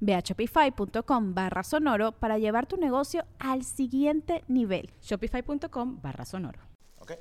Ve 0.00 0.14
a 0.14 0.20
shopify.com 0.20 1.34
barra 1.34 1.62
sonoro 1.62 2.12
para 2.12 2.38
llevar 2.38 2.66
tu 2.66 2.76
negocio 2.76 3.24
al 3.38 3.64
siguiente 3.64 4.44
nivel. 4.48 4.90
Shopify.com 5.02 6.00
barra 6.00 6.24
sonoro. 6.24 6.60
¿Ok? 7.00 7.12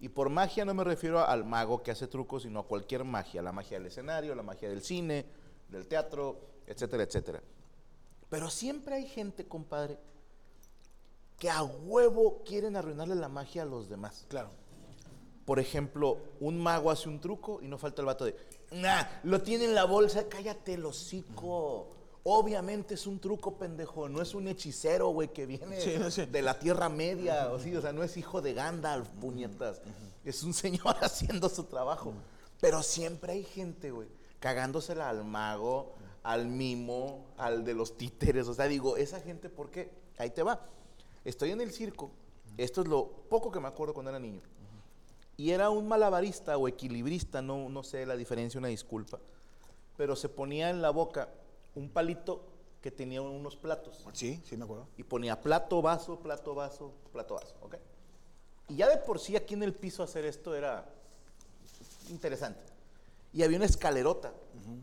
Y 0.00 0.08
por 0.08 0.30
magia 0.30 0.64
no 0.64 0.74
me 0.74 0.84
refiero 0.84 1.24
al 1.24 1.44
mago 1.44 1.82
que 1.82 1.90
hace 1.90 2.08
trucos, 2.08 2.42
sino 2.42 2.60
a 2.60 2.66
cualquier 2.66 3.04
magia. 3.04 3.42
La 3.42 3.52
magia 3.52 3.78
del 3.78 3.86
escenario, 3.86 4.34
la 4.34 4.42
magia 4.42 4.68
del 4.68 4.82
cine, 4.82 5.24
del 5.68 5.86
teatro, 5.86 6.40
etcétera, 6.66 7.02
etcétera. 7.02 7.42
Pero 8.28 8.50
siempre 8.50 8.96
hay 8.96 9.06
gente, 9.06 9.46
compadre, 9.46 9.98
que 11.38 11.50
a 11.50 11.62
huevo 11.62 12.42
quieren 12.44 12.76
arruinarle 12.76 13.14
la 13.14 13.28
magia 13.28 13.62
a 13.62 13.66
los 13.66 13.88
demás. 13.88 14.24
Claro. 14.28 14.50
Por 15.44 15.58
ejemplo, 15.58 16.18
un 16.40 16.58
mago 16.62 16.90
hace 16.90 17.08
un 17.08 17.20
truco 17.20 17.60
y 17.60 17.66
no 17.66 17.78
falta 17.78 18.00
el 18.00 18.06
vato 18.06 18.24
de, 18.24 18.36
nah, 18.74 19.04
lo 19.24 19.42
tiene 19.42 19.64
en 19.66 19.74
la 19.74 19.84
bolsa, 19.84 20.28
cállate 20.28 20.74
el 20.74 20.84
hocico. 20.86 21.88
Obviamente 22.24 22.94
es 22.94 23.06
un 23.06 23.18
truco, 23.18 23.56
pendejo. 23.58 24.08
No 24.08 24.22
es 24.22 24.34
un 24.34 24.46
hechicero, 24.46 25.08
güey, 25.08 25.32
que 25.32 25.44
viene 25.46 25.80
Sí, 25.80 25.96
sí. 26.10 26.26
de 26.26 26.42
la 26.42 26.58
Tierra 26.58 26.88
Media. 26.88 27.50
O, 27.50 27.58
sí, 27.58 27.74
o 27.74 27.80
sea, 27.80 27.92
no 27.92 28.02
es 28.04 28.16
hijo 28.16 28.40
de 28.40 28.54
Gandalf, 28.54 29.08
puñetas. 29.20 29.82
Es 30.24 30.42
un 30.44 30.54
señor 30.54 30.96
haciendo 31.02 31.48
su 31.48 31.64
trabajo. 31.64 32.12
Pero 32.60 32.82
siempre 32.82 33.32
hay 33.32 33.42
gente, 33.42 33.90
güey, 33.90 34.06
cagándosela 34.38 35.08
al 35.08 35.24
mago, 35.24 35.94
al 36.22 36.46
mimo, 36.46 37.26
al 37.36 37.64
de 37.64 37.74
los 37.74 37.96
títeres. 37.96 38.46
O 38.46 38.54
sea, 38.54 38.66
digo, 38.66 38.96
esa 38.96 39.20
gente, 39.20 39.48
¿por 39.48 39.70
qué? 39.70 39.90
Ahí 40.16 40.30
te 40.30 40.44
va. 40.44 40.64
Estoy 41.24 41.50
en 41.50 41.60
el 41.60 41.72
circo. 41.72 42.12
Esto 42.56 42.82
es 42.82 42.86
lo 42.88 43.08
poco 43.28 43.50
que 43.50 43.58
me 43.58 43.66
acuerdo 43.66 43.94
cuando 43.94 44.10
era 44.10 44.20
niño. 44.20 44.42
Y 45.42 45.50
era 45.50 45.70
un 45.70 45.88
malabarista 45.88 46.56
o 46.56 46.68
equilibrista, 46.68 47.42
no, 47.42 47.68
no 47.68 47.82
sé 47.82 48.06
la 48.06 48.14
diferencia, 48.14 48.58
una 48.58 48.68
disculpa. 48.68 49.18
Pero 49.96 50.14
se 50.14 50.28
ponía 50.28 50.70
en 50.70 50.80
la 50.80 50.90
boca 50.90 51.30
un 51.74 51.88
palito 51.88 52.44
que 52.80 52.92
tenía 52.92 53.20
unos 53.22 53.56
platos. 53.56 54.06
Sí, 54.12 54.40
sí 54.44 54.56
me 54.56 54.62
acuerdo. 54.62 54.86
Y 54.96 55.02
ponía 55.02 55.40
plato, 55.40 55.82
vaso, 55.82 56.20
plato, 56.20 56.54
vaso, 56.54 56.92
plato, 57.12 57.34
vaso. 57.34 57.56
¿Ok? 57.60 57.74
Y 58.68 58.76
ya 58.76 58.88
de 58.88 58.98
por 58.98 59.18
sí 59.18 59.34
aquí 59.34 59.54
en 59.54 59.64
el 59.64 59.74
piso 59.74 60.04
hacer 60.04 60.24
esto 60.26 60.54
era 60.54 60.88
interesante. 62.08 62.62
Y 63.32 63.42
había 63.42 63.56
una 63.56 63.66
escalerota. 63.66 64.32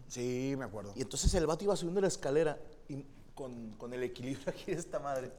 Sí, 0.09 0.55
me 0.57 0.65
acuerdo. 0.65 0.91
Y 0.93 1.03
entonces 1.03 1.33
el 1.35 1.47
vato 1.47 1.63
iba 1.63 1.77
subiendo 1.77 2.01
la 2.01 2.09
escalera 2.09 2.59
y 2.89 3.05
con, 3.33 3.75
con 3.77 3.93
el 3.93 4.03
equilibrio 4.03 4.49
aquí 4.49 4.73
de 4.73 4.77
esta 4.81 4.99
madre. 4.99 5.31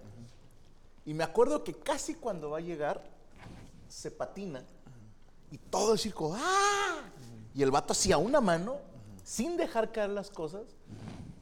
Y 1.05 1.12
me 1.12 1.25
acuerdo 1.25 1.62
que 1.62 1.75
casi 1.75 2.15
cuando 2.15 2.49
va 2.49 2.56
a 2.56 2.62
llegar, 2.62 3.05
se 3.87 4.11
patina 4.11 4.65
y 5.50 5.59
todo 5.59 5.93
el 5.94 5.99
circo, 5.99 6.34
¡ah! 6.37 7.03
Y 7.55 7.62
el 7.62 7.71
vato 7.71 7.93
hacía 7.93 8.19
una 8.19 8.41
mano 8.41 8.78
sin 9.25 9.56
dejar 9.56 9.91
caer 9.93 10.11
las 10.11 10.31
cosas 10.31 10.62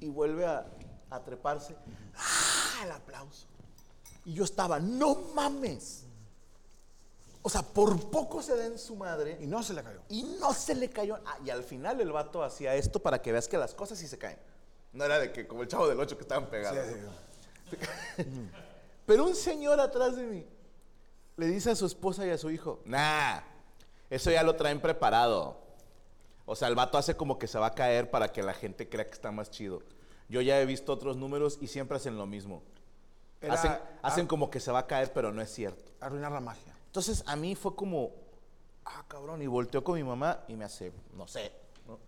y 0.01 0.09
vuelve 0.09 0.47
a, 0.47 0.67
a 1.11 1.21
treparse. 1.25 1.77
¡Ah! 2.17 2.85
El 2.85 2.93
aplauso. 2.93 3.47
Y 4.25 4.35
yo 4.35 4.45
estaba, 4.45 4.79
no 4.79 5.15
mames. 5.35 6.05
O 7.43 7.51
sea, 7.51 7.63
por 7.63 8.11
poco 8.11 8.43
se 8.43 8.57
da 8.57 8.67
en 8.67 8.79
su 8.79 8.95
madre 8.97 9.39
Y 9.41 9.47
no 9.47 9.63
se 9.63 9.73
le 9.73 9.83
cayó. 9.83 10.01
y 10.09 10.23
no 10.41 10.53
se 10.53 10.75
le 10.75 10.91
cayó. 10.91 11.19
Ah, 11.25 11.39
y 11.45 11.51
al 11.51 11.63
final 11.65 12.01
el 12.01 12.13
vato 12.13 12.43
hacía 12.43 12.75
esto 12.75 13.01
para 13.01 13.23
que 13.23 13.33
veas 13.33 13.49
que 13.49 13.57
las 13.57 13.75
cosas 13.75 13.99
sí 13.99 14.07
se 14.07 14.19
caen. 14.19 14.39
No 14.93 15.05
era 15.05 15.19
de 15.19 15.33
que 15.33 15.47
como 15.47 15.63
el 15.63 15.69
chavo 15.69 15.89
del 15.89 15.99
8 15.99 16.17
que 16.17 16.23
estaban 16.23 16.49
pegados. 16.51 16.79
Sí. 17.71 17.77
Pero 19.07 19.25
un 19.25 19.35
señor 19.35 19.81
atrás 19.81 20.17
de 20.17 20.25
mí 20.25 20.47
le 21.37 21.47
dice 21.47 21.71
a 21.71 21.77
su 21.77 21.87
esposa 21.87 22.27
y 22.27 22.31
a 22.31 22.39
su 22.39 22.51
hijo, 22.51 22.81
nah, 22.85 23.41
eso 24.11 24.31
ya 24.31 24.43
lo 24.43 24.57
traen 24.57 24.81
preparado. 24.81 25.57
O 26.47 26.57
sea, 26.57 26.69
el 26.69 26.75
vato 26.75 26.97
hace 26.99 27.17
como 27.17 27.39
que 27.39 27.47
se 27.47 27.59
va 27.59 27.67
a 27.69 27.75
caer 27.75 28.11
para 28.11 28.33
que 28.33 28.43
la 28.43 28.55
gente 28.55 28.89
crea 28.89 29.05
que 29.07 29.13
está 29.13 29.31
más 29.31 29.51
chido. 29.51 29.83
Yo 30.29 30.41
ya 30.41 30.61
he 30.61 30.67
visto 30.67 30.93
otros 30.93 31.17
números 31.17 31.59
y 31.61 31.67
siempre 31.69 31.97
hacen 31.97 32.17
lo 32.17 32.27
mismo. 32.27 32.63
Era- 33.41 33.55
hacen 33.55 33.73
hacen 34.03 34.27
como 34.27 34.51
que 34.51 34.59
se 34.61 34.73
va 34.73 34.81
a 34.81 34.87
caer, 34.87 35.13
pero 35.13 35.33
no 35.33 35.43
es 35.43 35.51
cierto. 35.53 35.93
Arruinar 36.01 36.33
la 36.33 36.41
magia. 36.41 36.75
Entonces 36.87 37.23
a 37.27 37.37
mí 37.37 37.55
fue 37.55 37.75
como, 37.77 38.13
ah, 38.85 39.05
cabrón, 39.09 39.43
y 39.43 39.47
volteó 39.47 39.85
con 39.85 39.95
mi 39.97 40.03
mamá 40.05 40.41
y 40.49 40.55
me 40.55 40.65
hace, 40.65 40.93
no 41.15 41.29
sé, 41.29 41.53
¿no? 41.87 41.99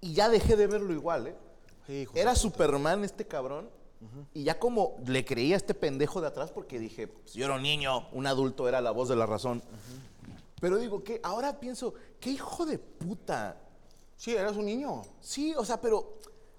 Y 0.00 0.12
ya 0.14 0.28
dejé 0.28 0.56
de 0.56 0.66
verlo 0.66 0.92
igual, 0.92 1.28
¿eh? 1.28 1.36
Sí, 1.86 2.06
Era. 2.14 2.34
Superman 2.34 3.04
este 3.04 3.26
cabrón. 3.26 3.68
Y 4.32 4.44
ya 4.44 4.58
como 4.58 4.96
le 5.06 5.24
creía 5.26 5.56
a 5.56 5.58
este 5.58 5.74
pendejo 5.74 6.22
de 6.22 6.28
atrás 6.28 6.50
porque 6.50 6.78
dije, 6.78 7.06
pues, 7.06 7.34
yo 7.34 7.44
era 7.44 7.54
un 7.56 7.62
niño, 7.62 8.08
un 8.12 8.26
adulto 8.26 8.66
era 8.66 8.80
la 8.80 8.92
voz 8.92 9.08
de 9.10 9.16
la 9.16 9.26
razón. 9.26 9.62
Pero 10.60 10.76
digo, 10.78 11.02
que 11.02 11.20
ahora 11.22 11.58
pienso, 11.58 11.94
qué 12.20 12.30
hijo 12.30 12.66
de 12.66 12.78
puta. 12.78 13.60
Sí, 14.16 14.34
eras 14.36 14.56
un 14.56 14.66
niño. 14.66 15.02
Sí, 15.20 15.54
o 15.56 15.64
sea, 15.64 15.80
pero, 15.80 16.18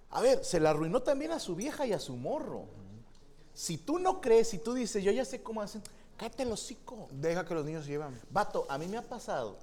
a 0.09 0.21
ver, 0.21 0.43
se 0.43 0.59
la 0.59 0.71
arruinó 0.71 1.01
también 1.03 1.31
a 1.31 1.39
su 1.39 1.55
vieja 1.55 1.85
y 1.85 1.93
a 1.93 1.99
su 1.99 2.15
morro. 2.15 2.65
Si 3.53 3.77
tú 3.77 3.99
no 3.99 4.19
crees, 4.21 4.47
si 4.49 4.57
tú 4.57 4.73
dices, 4.73 5.03
yo 5.03 5.11
ya 5.11 5.23
sé 5.25 5.43
cómo 5.43 5.61
hacen, 5.61 5.83
cállate 6.17 6.43
el 6.43 6.51
hocico. 6.51 7.07
Deja 7.11 7.45
que 7.45 7.53
los 7.53 7.63
niños 7.65 7.85
se 7.85 7.91
llevan. 7.91 8.19
Vato, 8.31 8.65
a 8.69 8.77
mí 8.77 8.87
me 8.87 8.97
ha 8.97 9.07
pasado 9.07 9.57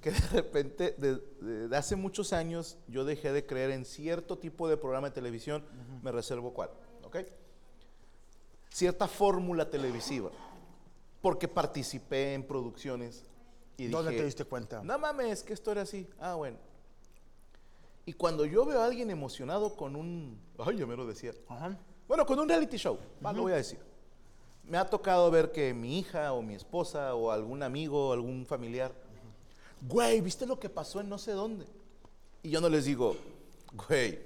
que 0.00 0.12
de 0.12 0.20
repente, 0.28 0.94
de, 0.96 1.16
de- 1.40 1.68
de 1.68 1.76
hace 1.76 1.96
muchos 1.96 2.32
años, 2.32 2.78
yo 2.86 3.04
dejé 3.04 3.32
de 3.32 3.44
creer 3.44 3.72
en 3.72 3.84
cierto 3.84 4.38
tipo 4.38 4.68
de 4.68 4.76
programa 4.76 5.08
de 5.08 5.14
televisión, 5.14 5.64
me 6.02 6.12
reservo 6.12 6.54
cuál, 6.54 6.70
¿ok? 7.02 7.16
Cierta 8.70 9.08
fórmula 9.08 9.68
televisiva, 9.68 10.30
porque 11.20 11.48
participé 11.48 12.34
en 12.34 12.46
producciones 12.46 13.24
y 13.78 13.86
¿Dónde 13.86 14.10
dije, 14.10 14.22
te 14.22 14.26
diste 14.26 14.44
cuenta? 14.44 14.82
No 14.82 14.98
mames, 14.98 15.44
que 15.44 15.52
esto 15.52 15.70
era 15.70 15.82
así. 15.82 16.06
Ah, 16.18 16.34
bueno. 16.34 16.58
Y 18.04 18.12
cuando 18.12 18.44
yo 18.44 18.64
veo 18.64 18.80
a 18.80 18.84
alguien 18.84 19.08
emocionado 19.08 19.76
con 19.76 19.94
un, 19.94 20.36
ay, 20.58 20.78
ya 20.78 20.86
me 20.86 20.96
lo 20.96 21.06
decía, 21.06 21.32
Ajá. 21.46 21.78
bueno, 22.08 22.26
con 22.26 22.40
un 22.40 22.48
reality 22.48 22.76
show, 22.76 22.98
va, 23.24 23.32
lo 23.32 23.42
voy 23.42 23.52
a 23.52 23.56
decir. 23.56 23.78
Me 24.64 24.78
ha 24.78 24.84
tocado 24.90 25.30
ver 25.30 25.52
que 25.52 25.72
mi 25.72 25.98
hija 25.98 26.32
o 26.32 26.42
mi 26.42 26.54
esposa 26.54 27.14
o 27.14 27.30
algún 27.30 27.62
amigo 27.62 28.08
o 28.08 28.12
algún 28.12 28.44
familiar, 28.46 28.92
güey, 29.82 30.20
¿viste 30.20 30.44
lo 30.44 30.58
que 30.58 30.68
pasó 30.68 31.00
en 31.00 31.08
no 31.08 31.16
sé 31.16 31.32
dónde? 31.32 31.66
Y 32.42 32.50
yo 32.50 32.60
no 32.60 32.68
les 32.68 32.84
digo, 32.84 33.16
güey, 33.88 34.18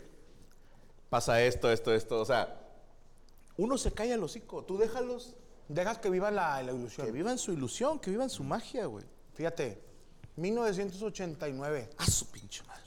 pasa 1.10 1.42
esto, 1.42 1.70
esto, 1.70 1.92
esto. 1.92 2.20
O 2.20 2.24
sea, 2.24 2.58
uno 3.58 3.76
se 3.76 3.92
calla 3.92 4.14
el 4.14 4.22
hocico, 4.22 4.64
tú 4.64 4.78
déjalos 4.78 5.36
Dejas 5.68 5.98
que 5.98 6.10
vivan 6.10 6.34
la, 6.34 6.62
la 6.62 6.72
ilusión. 6.72 7.06
que 7.06 7.12
vivan 7.12 7.38
su 7.38 7.52
ilusión, 7.52 7.98
que 7.98 8.10
vivan 8.10 8.28
su 8.28 8.44
magia, 8.44 8.86
güey. 8.86 9.04
Fíjate, 9.34 9.82
1989. 10.36 11.90
A 11.96 12.06
su 12.06 12.30
pinche 12.30 12.62
madre. 12.64 12.82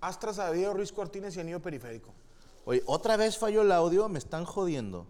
Astra 0.00 0.32
Sabido, 0.32 0.74
Ruiz 0.74 0.92
Cortines 0.92 1.36
y 1.36 1.40
Anillo 1.40 1.60
Periférico. 1.60 2.12
Oye, 2.64 2.82
otra 2.86 3.16
vez 3.16 3.38
falló 3.38 3.62
el 3.62 3.72
audio, 3.72 4.08
me 4.08 4.18
están 4.18 4.44
jodiendo. 4.44 5.06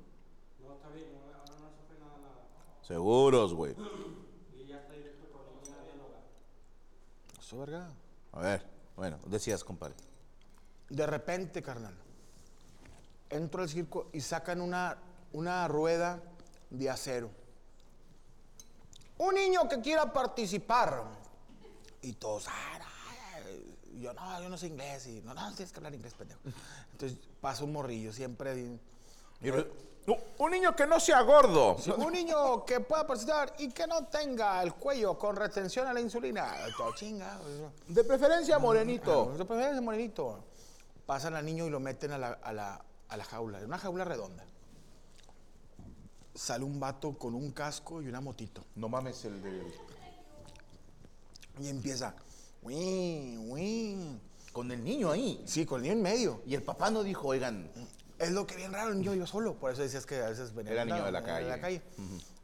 Seguros, 2.83 3.53
güey. 3.53 3.75
Eso, 7.41 7.59
verga. 7.59 7.89
A 8.33 8.41
ver, 8.41 8.67
bueno, 8.95 9.19
decías, 9.27 9.65
compadre. 9.65 9.95
De 10.89 11.07
repente, 11.07 11.63
carnal, 11.63 11.95
entro 13.31 13.63
al 13.63 13.69
circo 13.69 14.09
y 14.13 14.21
sacan 14.21 14.61
una, 14.61 14.99
una 15.33 15.67
rueda 15.67 16.23
de 16.71 16.91
acero. 16.91 17.31
Un 19.19 19.35
niño 19.35 19.69
que 19.69 19.81
quiera 19.81 20.13
participar. 20.13 21.05
Y 22.03 22.13
todos, 22.15 22.47
"Ah, 22.49 22.79
no", 22.79 23.51
y 23.97 24.01
yo 24.03 24.13
no, 24.13 24.43
yo 24.43 24.49
no 24.49 24.59
sé 24.59 24.67
inglés. 24.69 25.07
Y 25.07 25.23
no, 25.23 25.35
no, 25.35 25.49
tienes 25.55 25.73
que 25.73 25.79
hablar 25.79 25.95
inglés, 25.95 26.15
pendejo. 26.15 26.41
Entonces 26.93 27.19
pasa 27.41 27.65
un 27.65 27.73
morrillo, 27.73 28.13
siempre. 28.13 28.57
Y, 28.57 28.81
Un 30.39 30.51
niño 30.53 30.77
que 30.77 30.87
no 30.87 31.01
sea 31.01 31.21
gordo. 31.23 31.77
Un 31.97 32.13
niño 32.13 32.65
que 32.65 32.79
pueda 32.79 33.05
participar 33.07 33.55
y 33.59 33.69
que 33.73 33.89
no 33.89 34.07
tenga 34.07 34.63
el 34.63 34.73
cuello 34.75 35.19
con 35.19 35.35
retención 35.35 35.89
a 35.89 35.93
la 35.93 36.01
insulina. 36.01 36.55
Todo 36.77 36.95
chinga. 36.95 37.41
De 37.89 38.05
preferencia 38.05 38.59
morenito. 38.61 39.33
De 39.37 39.45
preferencia 39.45 39.81
morenito. 39.81 40.45
Pasan 41.07 41.35
al 41.35 41.45
niño 41.45 41.67
y 41.67 41.71
lo 41.71 41.81
meten 41.81 42.12
a 42.12 42.19
la, 42.19 42.29
a 42.41 42.53
la, 42.53 42.85
a 43.09 43.17
la 43.17 43.25
jaula, 43.25 43.59
una 43.65 43.79
jaula 43.79 44.05
redonda. 44.05 44.45
Sale 46.37 46.65
un 46.65 46.79
vato 46.79 47.17
con 47.19 47.35
un 47.35 47.50
casco 47.53 48.03
y 48.03 48.09
una 48.09 48.21
motito. 48.21 48.62
No 48.77 48.88
mames 48.88 49.25
el 49.25 49.43
de... 49.43 49.62
Y 51.59 51.69
empieza. 51.69 52.15
"Uy, 52.62 53.37
uy". 53.49 54.21
Con 54.53 54.71
el 54.71 54.83
niño 54.85 55.11
ahí. 55.11 55.43
Sí, 55.47 55.65
con 55.67 55.79
el 55.79 55.83
niño 55.85 55.94
en 55.94 56.03
medio. 56.03 56.43
Y 56.47 56.55
el 56.55 56.62
papá 56.62 56.91
no 56.91 57.03
dijo, 57.03 57.29
oigan, 57.29 57.71
Es 58.19 58.31
lo 58.31 58.47
que 58.47 58.56
bien 58.56 58.73
raro, 58.73 58.93
el 58.93 58.99
niño 58.99 59.15
iba 59.15 59.27
solo. 59.27 59.55
Por 59.59 59.71
eso 59.73 59.83
decías 59.83 60.06
que 60.06 60.23
a 60.23 60.29
veces 60.31 60.55
venía 60.55 60.73
Era 60.73 60.85
de 60.87 60.93
niño 60.93 61.05
de 61.05 61.12
la 61.12 61.23
calle. 61.23 61.61
calle. 61.61 61.83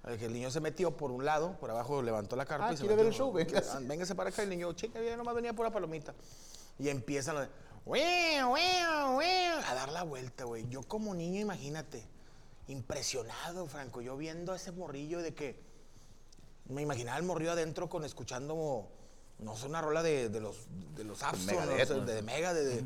Eh, 0.06 0.16
que 0.18 0.26
el 0.26 0.32
niño 0.34 0.50
se 0.50 0.60
metió 0.60 0.94
por 0.96 1.10
un 1.10 1.24
lado, 1.24 1.56
por 1.58 1.70
abajo 1.70 2.02
levantó 2.02 2.36
la 2.36 2.44
carpa 2.44 2.68
Ah, 2.68 2.72
y 2.74 2.76
se 2.76 2.80
¿quiere 2.82 2.96
ver 2.96 3.06
metió. 3.06 3.24
el 3.26 3.30
show? 3.30 3.32
Véngase. 3.32 3.70
Ah, 3.72 3.80
Véngase 3.82 4.14
para 4.14 4.28
acá. 4.30 4.42
El 4.42 4.50
niño, 4.50 4.70
chica, 4.74 5.00
bien, 5.00 5.16
nomás 5.16 5.34
venía 5.34 5.52
por 5.54 5.64
la 5.64 5.72
palomita. 5.72 6.12
Y 6.78 6.88
empiezan 6.90 7.36
a, 7.38 7.48
"Ué, 7.86 8.44
ué, 8.44 8.62
ué", 9.16 9.46
a 9.66 9.74
dar 9.74 9.90
la 9.92 10.02
vuelta, 10.02 10.44
güey. 10.44 10.68
Yo 10.68 10.82
como 10.82 11.14
niño, 11.14 11.40
imagínate, 11.40 12.04
impresionado, 12.68 13.66
Franco. 13.66 14.00
Yo 14.00 14.16
viendo 14.16 14.52
a 14.52 14.56
ese 14.56 14.72
morrillo 14.72 15.20
de 15.20 15.34
que 15.34 15.60
me 16.68 16.82
imaginaba 16.82 17.18
el 17.18 17.24
morrillo 17.24 17.52
adentro 17.52 17.88
con 17.88 18.04
escuchando, 18.04 18.88
no 19.38 19.56
sé, 19.56 19.66
una 19.66 19.80
rola 19.80 20.02
de, 20.02 20.28
de 20.28 20.40
los, 20.40 20.56
de 20.96 21.04
los 21.04 21.22
de, 22.06 22.14
de 22.14 22.22
Mega, 22.22 22.54
de, 22.54 22.64
de- 22.64 22.84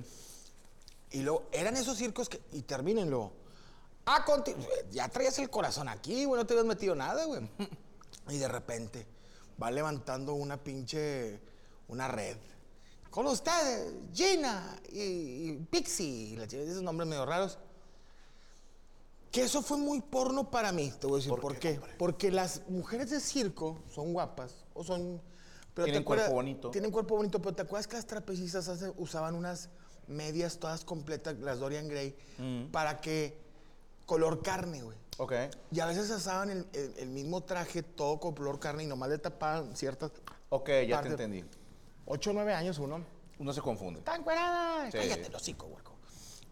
y 1.13 1.23
luego, 1.23 1.45
eran 1.53 1.77
esos 1.77 1.97
circos 1.97 2.29
que, 2.29 2.41
y 2.53 2.63
termínenlo. 2.63 3.33
A 4.07 4.25
conti- 4.25 4.55
ya 4.91 5.09
traías 5.09 5.39
el 5.39 5.51
corazón 5.51 5.89
aquí, 5.89 6.25
güey, 6.25 6.41
no 6.41 6.47
te 6.47 6.55
habías 6.55 6.67
metido 6.67 6.95
nada, 6.95 7.25
güey. 7.25 7.49
Y 8.29 8.39
de 8.39 8.49
repente 8.49 9.07
va 9.63 9.71
levantando 9.71 10.35
una 10.35 10.57
pinche, 10.57 11.39
una 11.87 12.09
red. 12.09 12.37
Con 13.09 13.27
ustedes, 13.27 13.95
Gina 14.13 14.81
y, 14.91 14.99
y 15.51 15.67
Pixie, 15.71 16.35
y 16.35 16.35
esos 16.43 16.83
nombres 16.83 17.09
medio 17.09 17.25
raros. 17.25 17.57
Que 19.31 19.43
eso 19.43 19.61
fue 19.63 19.77
muy 19.77 20.01
porno 20.01 20.51
para 20.51 20.73
mí, 20.73 20.93
te 20.99 21.07
voy 21.07 21.17
a 21.17 21.25
decir 21.25 21.39
por, 21.41 21.59
qué. 21.59 21.81
Porque 21.99 22.31
las 22.31 22.63
mujeres 22.69 23.11
de 23.11 23.21
circo 23.21 23.79
son 23.95 24.13
guapas 24.13 24.65
o 24.75 24.83
son... 24.85 25.21
Pero 25.75 25.85
Tienen 25.85 26.03
te 26.03 26.05
acuerdas- 26.07 26.27
cuerpo 26.27 26.35
bonito. 26.37 26.71
Tienen 26.71 26.91
cuerpo 26.91 27.17
bonito, 27.17 27.39
pero 27.43 27.55
¿te 27.55 27.63
acuerdas 27.63 27.87
que 27.87 27.97
las 27.97 28.07
trapecistas 28.07 28.67
hace- 28.69 28.93
usaban 28.97 29.35
unas 29.35 29.69
medias 30.07 30.59
todas 30.59 30.85
completas, 30.87 31.39
las 31.41 31.59
Dorian 31.59 31.87
Gray, 31.89 32.17
Mm. 32.39 32.67
para 32.71 33.01
que 33.01 33.37
color 34.07 34.41
carne, 34.43 34.83
güey? 34.83 34.97
ok. 35.19 35.33
Y 35.73 35.81
a 35.81 35.87
veces 35.87 36.09
usaban 36.11 36.49
el, 36.51 36.67
el- 36.73 36.95
el 36.97 37.09
mismo 37.11 37.43
traje, 37.43 37.83
todo 37.83 38.19
con 38.21 38.35
color 38.35 38.59
carne, 38.59 38.85
y 38.85 38.87
nomás 38.87 39.11
le 39.11 39.19
tapaban 39.19 39.77
ciertas... 39.77 40.13
Ok, 40.49 40.71
ya 40.89 41.03
te 41.03 41.09
entendí. 41.09 41.45
Ocho 42.07 42.31
o 42.31 42.33
nueve 42.33 42.55
años 42.55 42.79
uno. 42.79 43.05
Uno 43.39 43.53
se 43.53 43.61
confunde. 43.61 43.99
¡Está 43.99 44.17
encuerada! 44.17 44.91
Sí. 44.91 44.97
Cállate, 44.97 45.27
el 45.27 45.35
hocico, 45.35 45.67
hueco. 45.67 45.93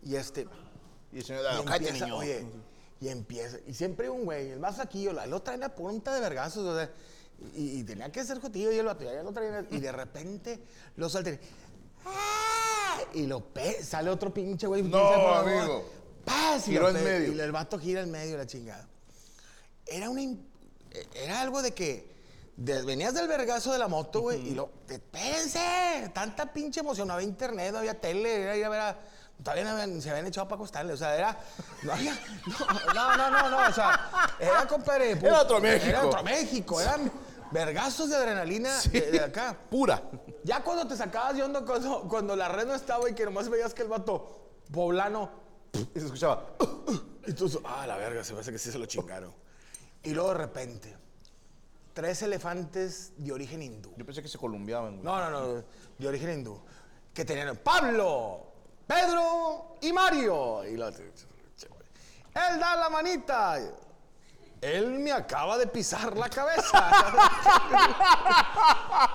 Y 0.02 0.16
este... 0.16 0.46
Y 1.14 1.18
el 1.18 1.24
señor, 1.24 1.42
Y 1.42 1.64
cállate, 1.64 1.76
empieza, 1.88 2.04
niño. 2.06 2.16
oye, 2.18 2.44
y 3.00 3.08
empieza. 3.08 3.56
Y 3.66 3.72
siempre 3.74 4.10
un 4.10 4.24
güey, 4.24 4.50
el 4.50 4.58
más 4.60 4.74
flaquillo, 4.74 5.12
la- 5.12 5.26
lo 5.26 5.40
trae 5.42 5.56
la 5.56 5.74
punta 5.74 6.12
de 6.12 6.20
vergazos, 6.20 6.66
o 6.66 6.76
sea, 6.76 6.90
y, 7.54 7.78
y 7.80 7.84
tenía 7.84 8.10
que 8.12 8.24
ser 8.24 8.40
jotillo 8.40 8.70
y 8.72 8.78
el 8.78 8.86
vato 8.86 9.04
ya 9.04 9.22
lo 9.22 9.32
traía, 9.32 9.64
y 9.70 9.78
de 9.80 9.92
repente 9.92 10.58
lo 10.96 11.08
salta 11.08 11.30
y, 11.30 11.38
¡ah! 12.06 12.98
y 13.14 13.26
lo 13.26 13.40
pe 13.44 13.82
sale 13.82 14.10
otro 14.10 14.32
pinche 14.34 14.66
güey. 14.66 14.82
No, 14.82 14.98
amigo. 14.98 15.84
¡paz! 16.24 16.68
Y 16.68 16.76
en 16.76 16.92
medio. 16.94 17.42
El 17.44 17.52
vato 17.52 17.78
gira 17.78 18.00
en 18.00 18.10
medio, 18.10 18.36
la 18.36 18.46
chingada. 18.46 18.88
Era 19.86 20.08
una... 20.10 20.22
Era 21.14 21.40
algo 21.42 21.60
de 21.60 21.72
que... 21.74 22.08
de- 22.56 22.82
venías 22.82 23.12
del 23.14 23.28
vergazo 23.28 23.72
de 23.72 23.78
la 23.78 23.88
moto, 23.88 24.20
güey, 24.22 24.48
y 24.48 24.54
lo... 24.54 24.70
¡Espérense! 24.88 26.10
Tanta 26.14 26.52
pinche 26.52 26.80
emoción. 26.80 27.08
No 27.08 27.14
había 27.14 27.26
internet, 27.28 27.72
no 27.72 27.78
había 27.78 28.00
tele, 28.00 28.42
era 28.42 28.56
ir 28.56 28.64
a 28.64 28.68
ver 28.68 28.80
a... 28.80 28.98
Todavía 29.44 29.70
habían- 29.70 30.00
se 30.02 30.10
habían 30.10 30.26
echado 30.26 30.48
para 30.48 30.56
acostarle, 30.56 30.94
o 30.94 30.96
sea, 30.96 31.14
era... 31.16 31.38
No, 31.82 31.92
había- 31.92 32.18
no, 32.94 33.16
no, 33.16 33.30
no, 33.30 33.50
no, 33.50 33.68
o 33.68 33.72
sea, 33.72 34.10
era, 34.40 34.66
compadre... 34.66 35.12
Era 35.12 35.42
otro 35.42 35.60
México. 35.60 35.86
Era 35.86 36.06
otro 36.06 36.22
México, 36.24 36.80
eran 36.80 37.12
vergazos 37.52 38.08
de 38.10 38.16
adrenalina 38.16 38.80
de, 38.90 39.10
de 39.12 39.20
acá. 39.20 39.56
Pura. 39.70 40.02
Ya 40.42 40.64
cuando 40.64 40.88
te 40.88 40.96
sacabas 40.96 41.36
de 41.36 41.42
onda, 41.42 41.60
cuando, 41.64 42.02
cuando 42.08 42.34
la 42.34 42.48
red 42.48 42.66
no 42.66 42.74
estaba 42.74 43.08
y 43.08 43.14
que 43.14 43.24
nomás 43.26 43.48
veías 43.48 43.74
que 43.74 43.82
el 43.82 43.88
vato 43.88 44.48
poblano 44.72 45.30
Y 45.94 46.00
se 46.00 46.06
escuchaba. 46.06 46.46
y 47.26 47.32
tú, 47.34 47.60
ah, 47.64 47.86
la 47.86 47.96
verga, 47.98 48.24
se 48.24 48.32
me 48.32 48.40
hace 48.40 48.50
que 48.50 48.58
sí 48.58 48.72
se 48.72 48.78
lo 48.78 48.86
chingaron. 48.86 49.32
Y 50.02 50.10
luego 50.14 50.30
de 50.30 50.38
repente, 50.38 50.96
tres 51.92 52.22
elefantes 52.22 53.12
de 53.18 53.30
origen 53.30 53.62
hindú. 53.62 53.92
Yo 53.96 54.06
pensé 54.06 54.22
que 54.22 54.28
se 54.28 54.38
columbiaban, 54.38 54.94
güey. 54.94 55.04
No, 55.04 55.18
no, 55.20 55.30
no, 55.30 55.62
de 55.98 56.08
origen 56.08 56.32
hindú. 56.32 56.60
Que 57.12 57.24
tenían 57.24 57.56
Pablo, 57.58 58.53
Pedro 58.86 59.76
y 59.80 59.92
Mario. 59.92 60.64
Y 60.64 60.76
él 62.34 62.58
da 62.58 62.76
la 62.76 62.88
manita. 62.88 63.58
Él 64.60 64.98
me 64.98 65.12
acaba 65.12 65.58
de 65.58 65.66
pisar 65.66 66.16
la 66.16 66.28
cabeza. 66.28 66.90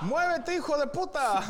Muévete, 0.02 0.54
hijo 0.54 0.78
de 0.78 0.86
puta. 0.86 1.42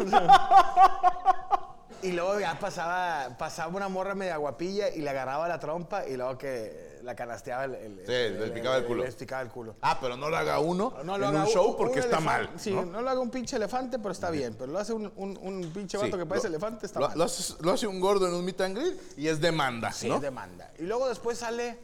Y 2.03 2.13
luego 2.13 2.41
ya 2.41 2.59
pasaba, 2.59 3.37
pasaba 3.37 3.77
una 3.77 3.89
morra 3.89 4.15
media 4.15 4.39
guapilla 4.39 4.89
y 4.89 5.01
le 5.01 5.11
agarraba 5.11 5.47
la 5.47 5.61
trompa 5.61 6.07
y 6.07 6.17
luego 6.17 6.39
que 6.39 6.90
la 7.03 7.15
canasteaba 7.17 7.65
el... 7.65 7.75
el- 7.75 7.97
Sí, 8.07 8.39
le 8.39 8.51
picaba 8.51 8.77
el 8.79 8.85
culo. 8.85 9.05
Le 9.05 9.13
picaba 9.13 9.43
el 9.43 9.49
culo. 9.49 9.75
Ah, 9.83 9.99
pero 10.01 10.17
no 10.17 10.29
lo 10.31 10.37
haga 10.37 10.59
uno 10.61 10.95
No 11.05 11.15
en 11.17 11.21
lo 11.21 11.31
un 11.31 11.47
show 11.47 11.77
porque 11.77 11.99
un 12.01 12.05
está 12.05 12.21
mal. 12.21 12.51
Sí, 12.59 12.73
¿no? 12.73 12.85
¿no? 12.85 13.03
lo 13.03 13.11
haga 13.11 13.21
un 13.21 13.31
pinche 13.31 13.57
elefante, 13.57 13.99
pero 13.99 14.13
está 14.13 14.31
bien. 14.31 14.55
Pero 14.59 14.73
lo 14.73 14.79
hace 14.79 14.93
un, 14.93 15.11
un- 15.17 15.39
un 15.43 15.71
pinche 15.73 15.97
vato 15.97 16.13
Sí, 16.13 16.19
que 16.19 16.27
parece 16.27 16.49
lo- 16.49 16.55
elefante, 16.57 16.87
está 16.87 17.01
lo, 17.01 17.09
mal. 17.09 17.19
lo 17.19 17.25
hace, 17.25 17.55
lo 17.63 17.73
hace 17.73 17.87
un 17.87 18.01
gordo 18.01 18.27
en 18.29 18.35
un 18.35 18.45
meet 18.45 18.61
and 18.61 18.77
greet 18.79 18.99
y 19.19 19.29
es 19.29 19.41
demanda, 19.41 19.93
Sí, 19.93 20.11
es 20.11 20.21
demanda. 20.21 20.71
Y 20.79 20.83
luego 20.83 21.09
después 21.09 21.39
sale 21.39 21.79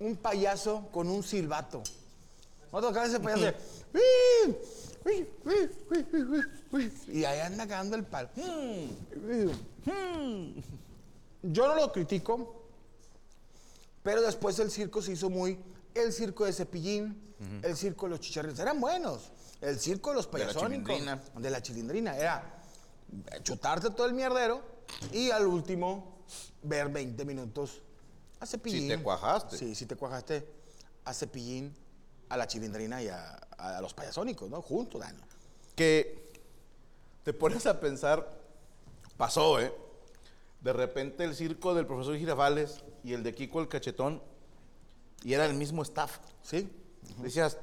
un 0.00 0.16
payaso 0.16 0.88
con 0.92 1.08
un 1.08 1.22
silbato. 1.22 1.82
Otro 2.70 2.88
acá 2.90 3.04
ese 3.04 3.20
payaso 3.20 3.44
de, 3.44 3.54
Y 7.08 7.24
ahí 7.24 7.40
anda 7.40 7.66
cagando 7.66 7.96
el 7.96 8.04
palo. 8.04 8.28
Yo 11.42 11.66
no 11.66 11.74
lo 11.74 11.92
critico, 11.92 12.61
pero 14.02 14.22
después 14.22 14.58
el 14.58 14.70
circo 14.70 15.00
se 15.02 15.12
hizo 15.12 15.30
muy. 15.30 15.58
El 15.94 16.12
circo 16.12 16.44
de 16.44 16.52
Cepillín, 16.52 17.34
el 17.62 17.76
circo 17.76 18.06
de 18.06 18.10
los 18.10 18.20
chicharritos, 18.20 18.58
eran 18.60 18.80
buenos. 18.80 19.30
El 19.60 19.78
circo 19.78 20.10
de 20.10 20.16
los 20.16 20.30
De 20.30 20.38
la 20.38 20.46
payasónicos. 20.46 20.88
chilindrina. 20.94 21.22
De 21.38 21.50
la 21.50 21.62
chilindrina. 21.62 22.16
Era 22.16 22.62
chutarte 23.42 23.90
todo 23.90 24.06
el 24.06 24.14
mierdero 24.14 24.62
y 25.12 25.30
al 25.30 25.46
último 25.46 26.18
ver 26.62 26.88
20 26.88 27.24
minutos 27.24 27.82
a 28.40 28.46
Cepillín. 28.46 28.82
Si 28.82 28.88
te 28.88 29.02
cuajaste. 29.02 29.58
Sí, 29.58 29.74
si 29.74 29.86
te 29.86 29.96
cuajaste 29.96 30.48
a 31.04 31.12
Cepillín, 31.14 31.74
a 32.28 32.36
la 32.36 32.46
chilindrina 32.46 33.02
y 33.02 33.08
a, 33.08 33.34
a 33.58 33.80
los 33.80 33.92
payasónicos, 33.94 34.48
¿no? 34.48 34.62
Juntos, 34.62 35.00
Dani. 35.00 35.18
Que 35.76 36.32
te 37.22 37.32
pones 37.32 37.66
a 37.66 37.78
pensar, 37.78 38.26
pasó, 39.16 39.60
¿eh? 39.60 39.72
De 40.62 40.72
repente 40.72 41.24
el 41.24 41.34
circo 41.34 41.74
del 41.74 41.86
profesor 41.86 42.16
Girafales 42.16 42.82
y 43.02 43.12
el 43.14 43.22
de 43.22 43.34
Kiko 43.34 43.60
el 43.60 43.68
Cachetón, 43.68 44.22
y 45.24 45.32
era 45.34 45.44
el 45.46 45.54
mismo 45.54 45.82
staff. 45.82 46.18
¿Sí? 46.42 46.70
Decías, 47.18 47.58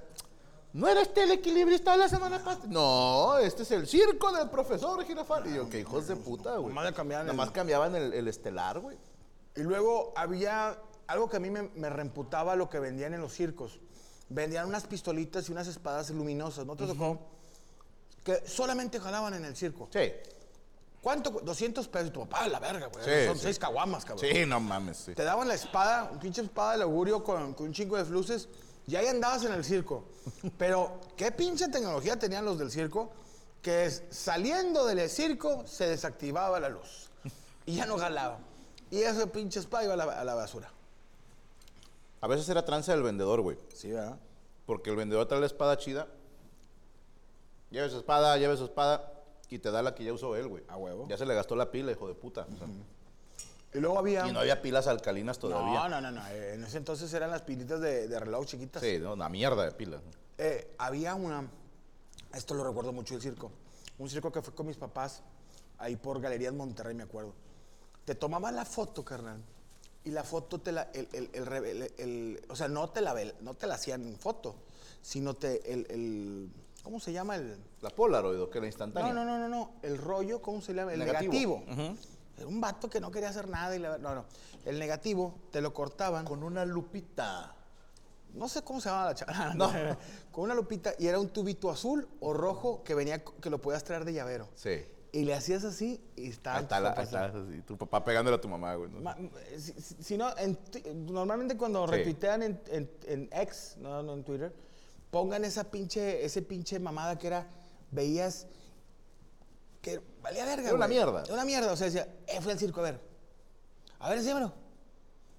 ¿no 0.73 0.87
era 0.87 1.01
este 1.01 1.23
el 1.23 1.31
equilibrista 1.31 1.93
de 1.93 1.97
la 1.97 2.09
semana 2.09 2.43
pasada? 2.43 2.65
No, 2.67 3.37
este 3.37 3.63
es 3.63 3.71
el 3.71 3.87
circo 3.87 4.31
del 4.33 4.49
profesor 4.49 5.03
Girafales. 5.05 5.51
Y 5.53 5.55
yo, 5.55 5.69
que 5.69 5.79
hijos 5.79 6.07
de 6.07 6.15
puta, 6.17 6.57
güey. 6.57 6.73
Nomás 6.73 6.91
cambiaban 6.93 7.29
el- 7.29 7.51
cambiaban 7.53 7.95
el, 7.95 8.13
el 8.13 8.27
estelar, 8.27 8.79
güey. 8.79 8.97
Y 9.55 9.61
luego 9.61 10.11
había 10.15 10.77
algo 11.07 11.29
que 11.29 11.37
a 11.37 11.39
mí 11.39 11.49
me, 11.49 11.63
me 11.75 11.89
reemputaba 11.89 12.55
lo 12.55 12.69
que 12.69 12.79
vendían 12.79 13.13
en 13.13 13.21
los 13.21 13.33
circos. 13.33 13.79
Vendían 14.29 14.67
unas 14.67 14.85
pistolitas 14.85 15.49
y 15.49 15.51
unas 15.53 15.67
espadas 15.67 16.09
luminosas, 16.11 16.65
¿no 16.65 16.75
te 16.75 16.85
tocó? 16.85 17.17
Que 18.23 18.43
solamente 18.45 18.99
jalaban 18.99 19.33
en 19.33 19.45
el 19.45 19.55
circo. 19.55 19.87
Sí. 19.91 20.11
¿Cuánto? 21.01 21.31
cu- 21.33 21.41
200 21.41 21.87
pesos. 21.87 22.09
Y 22.09 22.11
tu 22.11 22.19
papá, 22.27 22.47
la 22.47 22.59
verga, 22.59 22.87
güey. 22.87 23.03
Sí, 23.05 23.25
Son 23.27 23.35
sí. 23.37 23.43
seis 23.43 23.59
caguamas, 23.59 24.03
cabrón. 24.05 24.25
Sí, 24.29 24.45
no 24.45 24.59
mames, 24.59 24.97
sí. 24.97 25.13
Te 25.15 25.23
daban 25.23 25.47
la 25.47 25.53
espada, 25.55 26.09
un 26.11 26.19
pinche 26.19 26.41
espada 26.41 26.73
del 26.73 26.81
augurio 26.83 27.23
con, 27.23 27.53
con 27.53 27.67
un 27.67 27.73
chingo 27.73 27.95
de 27.97 28.03
fluces, 28.05 28.49
y 28.87 28.95
ahí 28.95 29.07
andabas 29.07 29.43
en 29.45 29.53
el 29.53 29.63
circo. 29.63 30.05
Pero, 30.57 30.99
¿qué 31.15 31.31
pinche 31.31 31.67
tecnología 31.69 32.17
tenían 32.19 32.43
los 32.45 32.57
del 32.59 32.69
circo? 32.71 33.11
Que 33.61 33.85
es, 33.85 34.03
saliendo 34.09 34.85
del 34.85 35.09
circo 35.09 35.65
se 35.67 35.87
desactivaba 35.87 36.59
la 36.59 36.69
luz. 36.69 37.09
Y 37.65 37.75
ya 37.75 37.85
no 37.85 37.97
jalaba. 37.97 38.39
Y 38.91 39.01
ese 39.01 39.27
pinche 39.27 39.59
espada 39.59 39.83
iba 39.85 39.93
a 39.93 39.97
la, 39.97 40.03
a 40.05 40.23
la 40.23 40.33
basura. 40.33 40.71
A 42.21 42.27
veces 42.27 42.49
era 42.49 42.65
trance 42.65 42.91
del 42.91 43.03
vendedor, 43.03 43.41
güey. 43.41 43.57
Sí, 43.73 43.91
¿verdad? 43.91 44.17
Porque 44.65 44.89
el 44.89 44.95
vendedor 44.95 45.25
trae 45.27 45.39
la 45.39 45.45
espada 45.45 45.77
chida. 45.77 46.07
Lleve 47.69 47.89
su 47.89 47.97
espada, 47.99 48.35
lleve 48.37 48.57
su 48.57 48.65
espada. 48.65 49.13
Y 49.49 49.59
te 49.59 49.71
da 49.71 49.81
la 49.81 49.95
que 49.95 50.03
ya 50.03 50.13
usó 50.13 50.35
él, 50.35 50.47
güey. 50.47 50.63
A 50.67 50.77
huevo. 50.77 51.07
Ya 51.07 51.17
se 51.17 51.25
le 51.25 51.33
gastó 51.33 51.55
la 51.55 51.71
pila, 51.71 51.91
hijo 51.91 52.07
de 52.07 52.13
puta. 52.13 52.41
O 52.53 52.57
sea, 52.57 52.67
Y 53.73 53.79
luego 53.79 53.97
había... 53.97 54.27
Y 54.27 54.31
no 54.31 54.39
había 54.39 54.61
pilas 54.61 54.87
alcalinas 54.87 55.39
todavía. 55.39 55.79
No, 55.87 55.89
no, 55.89 56.01
no, 56.01 56.11
no. 56.11 56.27
En 56.27 56.63
ese 56.63 56.77
entonces 56.77 57.11
eran 57.13 57.31
las 57.31 57.41
pilitas 57.41 57.81
de, 57.81 58.07
de 58.07 58.19
reloj 58.19 58.45
chiquitas. 58.45 58.81
Sí, 58.81 58.99
no, 58.99 59.13
una 59.13 59.27
mierda 59.29 59.63
de 59.65 59.71
pilas. 59.71 60.01
Eh, 60.37 60.75
había 60.77 61.15
una, 61.15 61.49
esto 62.33 62.53
lo 62.53 62.63
recuerdo 62.63 62.93
mucho 62.93 63.15
el 63.15 63.21
circo, 63.21 63.51
un 63.97 64.09
circo 64.09 64.31
que 64.31 64.41
fue 64.41 64.53
con 64.53 64.67
mis 64.67 64.77
papás, 64.77 65.21
ahí 65.79 65.95
por 65.97 66.21
Galerías 66.21 66.53
Monterrey, 66.53 66.95
me 66.95 67.03
acuerdo. 67.03 67.33
Te 68.05 68.15
tomaban 68.15 68.55
la 68.55 68.63
foto, 68.65 69.03
carnal, 69.03 69.41
y 70.05 70.11
la 70.11 70.23
foto 70.23 70.59
te 70.61 70.71
la, 70.71 70.89
el, 70.93 71.09
el- 71.97 72.41
o 72.47 72.55
sea, 72.55 72.67
no 72.69 72.89
te 72.89 73.01
la, 73.01 73.13
no 73.41 73.53
te 73.55 73.67
la 73.67 73.75
hacían 73.75 74.07
en 74.07 74.15
foto, 74.17 74.55
sino 75.01 75.33
te, 75.35 75.73
el- 75.73 76.49
¿cómo 76.83 76.99
se 76.99 77.11
llama 77.13 77.35
el? 77.35 77.57
La 77.81 77.89
Polaroid, 77.89 78.39
¿o 78.41 78.49
qué? 78.49 78.59
La 78.59 78.67
instantánea. 78.67 79.13
No, 79.13 79.25
no, 79.25 79.37
no, 79.37 79.47
no, 79.47 79.49
no, 79.49 79.71
el 79.81 79.97
rollo, 79.97 80.41
¿cómo 80.41 80.61
se 80.61 80.73
llama? 80.73 80.93
El 80.93 80.99
Negativo. 80.99 81.63
negativo. 81.67 81.95
Era 82.37 82.47
un 82.47 82.61
vato 82.61 82.89
que 82.89 82.99
no 83.01 83.11
quería 83.11 83.29
hacer 83.29 83.49
nada 83.49 83.75
y 83.75 83.79
la, 83.79 83.97
no, 83.97 84.15
no, 84.15 84.25
el 84.65 84.79
negativo 84.79 85.35
te 85.51 85.61
lo 85.61 85.73
cortaban. 85.73 86.25
Con 86.25 86.43
una 86.43 86.63
lupita. 86.65 87.53
No 88.33 88.47
sé 88.47 88.61
cómo 88.61 88.79
se 88.79 88.89
llamaba 88.89 89.09
la 89.09 89.15
chava. 89.15 89.53
No. 89.55 89.71
Con 90.31 90.43
una 90.45 90.53
lupita 90.53 90.93
y 90.99 91.07
era 91.07 91.19
un 91.19 91.29
tubito 91.29 91.69
azul 91.71 92.07
o 92.21 92.31
rojo 92.33 92.83
que 92.83 92.93
venía 92.95 93.23
que 93.23 93.49
lo 93.49 93.59
podías 93.59 93.83
traer 93.83 94.05
de 94.05 94.13
llavero. 94.13 94.47
Sí. 94.55 94.85
Y 95.11 95.23
le 95.25 95.33
hacías 95.33 95.63
así 95.63 95.99
y 96.15 96.29
estaba. 96.29 96.59
Está, 96.59 96.79
la, 96.79 96.91
así, 96.91 97.61
tu 97.65 97.75
papá 97.75 98.03
pegándole 98.05 98.37
a 98.37 98.41
tu 98.41 98.47
mamá, 98.47 98.75
güey. 98.75 98.91
¿no? 98.91 98.99
Ma- 99.01 99.17
Si, 99.57 100.15
no, 100.17 100.29
en 100.37 100.57
normalmente 101.07 101.57
cuando 101.57 101.85
Sí. 101.87 101.91
retuitean 101.95 102.43
en, 102.43 102.61
en, 102.67 102.91
en 103.07 103.29
X, 103.33 103.75
no, 103.79 104.03
no 104.03 104.13
en 104.13 104.23
Twitter, 104.23 104.53
pongan 105.11 105.43
esa 105.45 105.65
pinche, 105.71 106.23
ese 106.25 106.41
pinche 106.41 106.79
mamada 106.79 107.17
que 107.17 107.27
era, 107.27 107.47
veías 107.91 108.47
que 109.81 110.01
valía 110.21 110.45
verga. 110.45 110.67
Era 110.67 110.75
una 110.75 110.85
güey. 110.87 110.97
mierda. 110.97 111.23
Era 111.23 111.33
una 111.33 111.45
mierda. 111.45 111.71
O 111.71 111.75
sea, 111.75 111.85
decía, 111.87 112.07
eh, 112.27 112.41
fui 112.41 112.51
al 112.51 112.59
circo, 112.59 112.79
a 112.81 112.83
ver. 112.83 113.01
A 113.99 114.09
ver, 114.09 114.17
enséñamelo. 114.17 114.53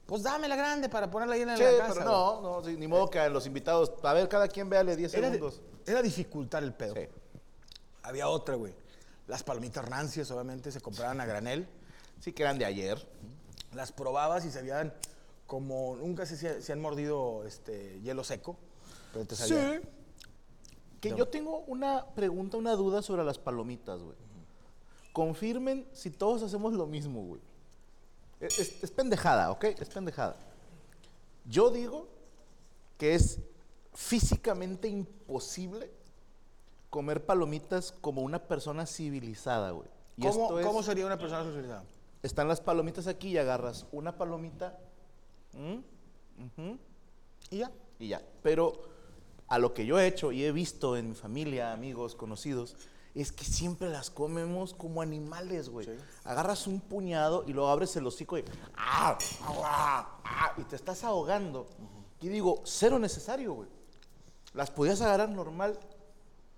Pues 0.07 0.23
dame 0.23 0.49
la 0.49 0.57
grande 0.57 0.89
para 0.89 1.09
ponerla 1.11 1.35
ahí 1.35 1.43
en 1.43 1.55
Che, 1.57 1.73
la 1.73 1.79
casa. 1.87 1.95
pero 2.00 2.05
güey. 2.05 2.05
no, 2.05 2.41
no, 2.61 2.65
sí, 2.65 2.77
ni 2.77 2.89
modo 2.89 3.09
que 3.09 3.21
a 3.21 3.29
los 3.29 3.47
invitados, 3.47 3.93
a 4.03 4.12
ver, 4.12 4.29
cada 4.29 4.49
quien 4.49 4.69
véale 4.69 4.97
10 4.97 5.15
Era, 5.15 5.31
segundos. 5.31 5.62
era 5.87 6.03
dificultar 6.03 6.62
el 6.65 6.75
pedo. 6.75 6.95
Sí. 6.95 7.07
Había 8.03 8.29
otra, 8.29 8.57
güey. 8.57 8.75
Las 9.29 9.45
palomitas 9.45 9.85
rancias, 9.89 10.31
obviamente, 10.33 10.73
se 10.73 10.81
compraban 10.81 11.21
a 11.21 11.27
granel. 11.27 11.69
Sí 12.19 12.33
que 12.33 12.43
eran 12.43 12.59
de 12.59 12.65
ayer. 12.65 13.07
Las 13.73 13.93
probabas 13.93 14.45
y 14.45 14.50
sabían 14.50 14.93
como... 15.47 15.95
Nunca 15.97 16.27
se, 16.27 16.37
se, 16.37 16.61
se 16.61 16.73
han 16.73 16.81
mordido 16.81 17.45
este, 17.47 18.00
hielo 18.00 18.25
seco, 18.25 18.57
pero 19.12 19.25
te 19.26 19.37
sabía... 19.37 19.81
Que 21.00 21.14
yo 21.17 21.26
tengo 21.29 21.61
una 21.61 22.05
pregunta, 22.14 22.59
una 22.59 22.73
duda 22.73 23.00
sobre 23.00 23.25
las 23.25 23.38
palomitas, 23.38 24.00
güey. 24.02 24.17
Confirmen 25.12 25.87
si 25.93 26.11
todos 26.11 26.43
hacemos 26.43 26.75
lo 26.75 26.87
mismo, 26.87 27.23
güey. 27.23 27.40
Es, 28.38 28.59
es- 28.59 28.85
es 28.85 28.90
pendejada, 28.90 29.50
¿ok? 29.50 29.64
Es 29.64 29.88
pendejada. 29.88 30.37
Yo 31.47 31.71
digo 31.71 32.07
que 32.99 33.14
es 33.14 33.38
físicamente 33.95 34.88
imposible 34.88 35.90
comer 36.90 37.25
palomitas 37.25 37.93
como 37.93 38.21
una 38.23 38.38
persona 38.47 38.85
civilizada, 38.87 39.71
güey. 39.71 39.88
Y 40.19 40.23
¿Cómo, 40.26 40.43
esto 40.45 40.61
es- 40.61 40.67
cómo 40.67 40.83
sería 40.83 41.07
una 41.07 41.19
persona 41.19 41.45
socializada? 41.45 41.85
Están 42.23 42.47
las 42.47 42.61
palomitas 42.61 43.07
aquí 43.07 43.29
y 43.29 43.38
agarras 43.38 43.87
una 43.90 44.19
palomita 44.19 44.79
¿m? 45.55 45.83
Ujú, 46.59 46.79
Y 47.50 47.59
ya. 47.59 47.73
y 47.99 48.09
ya. 48.09 48.23
Pero 48.43 48.89
a 49.50 49.59
lo 49.59 49.75
que 49.75 49.85
yo 49.85 49.99
he 49.99 50.07
hecho 50.07 50.30
y 50.33 50.45
he 50.45 50.52
visto 50.52 50.97
en 50.97 51.11
mi 51.11 51.14
familia, 51.14 51.73
amigos, 51.73 52.14
conocidos, 52.14 52.76
es 53.16 53.33
que 53.33 53.45
siempre 53.45 53.88
las 53.88 54.09
comemos 54.09 54.73
como 54.73 55.02
animales, 55.02 55.69
güey. 55.69 55.88
Agarras 56.23 56.69
un 56.69 56.80
puñado 56.80 57.45
y 57.47 57.52
luego 57.52 57.69
abres 57.69 57.97
el 57.97 58.07
hocico 58.07 58.38
y, 58.38 58.45
¡ah! 58.76 59.19
¡ah! 59.42 60.21
¡ah! 60.25 60.52
y 60.57 60.62
te 60.62 60.76
estás 60.76 61.02
ahogando. 61.02 61.66
Y 62.21 62.28
digo, 62.28 62.62
cero 62.64 63.00
necesario, 63.00 63.54
güey. 63.54 63.69
Las 64.54 64.71
podías 64.71 65.00
agarrar 65.00 65.28
normal, 65.28 65.80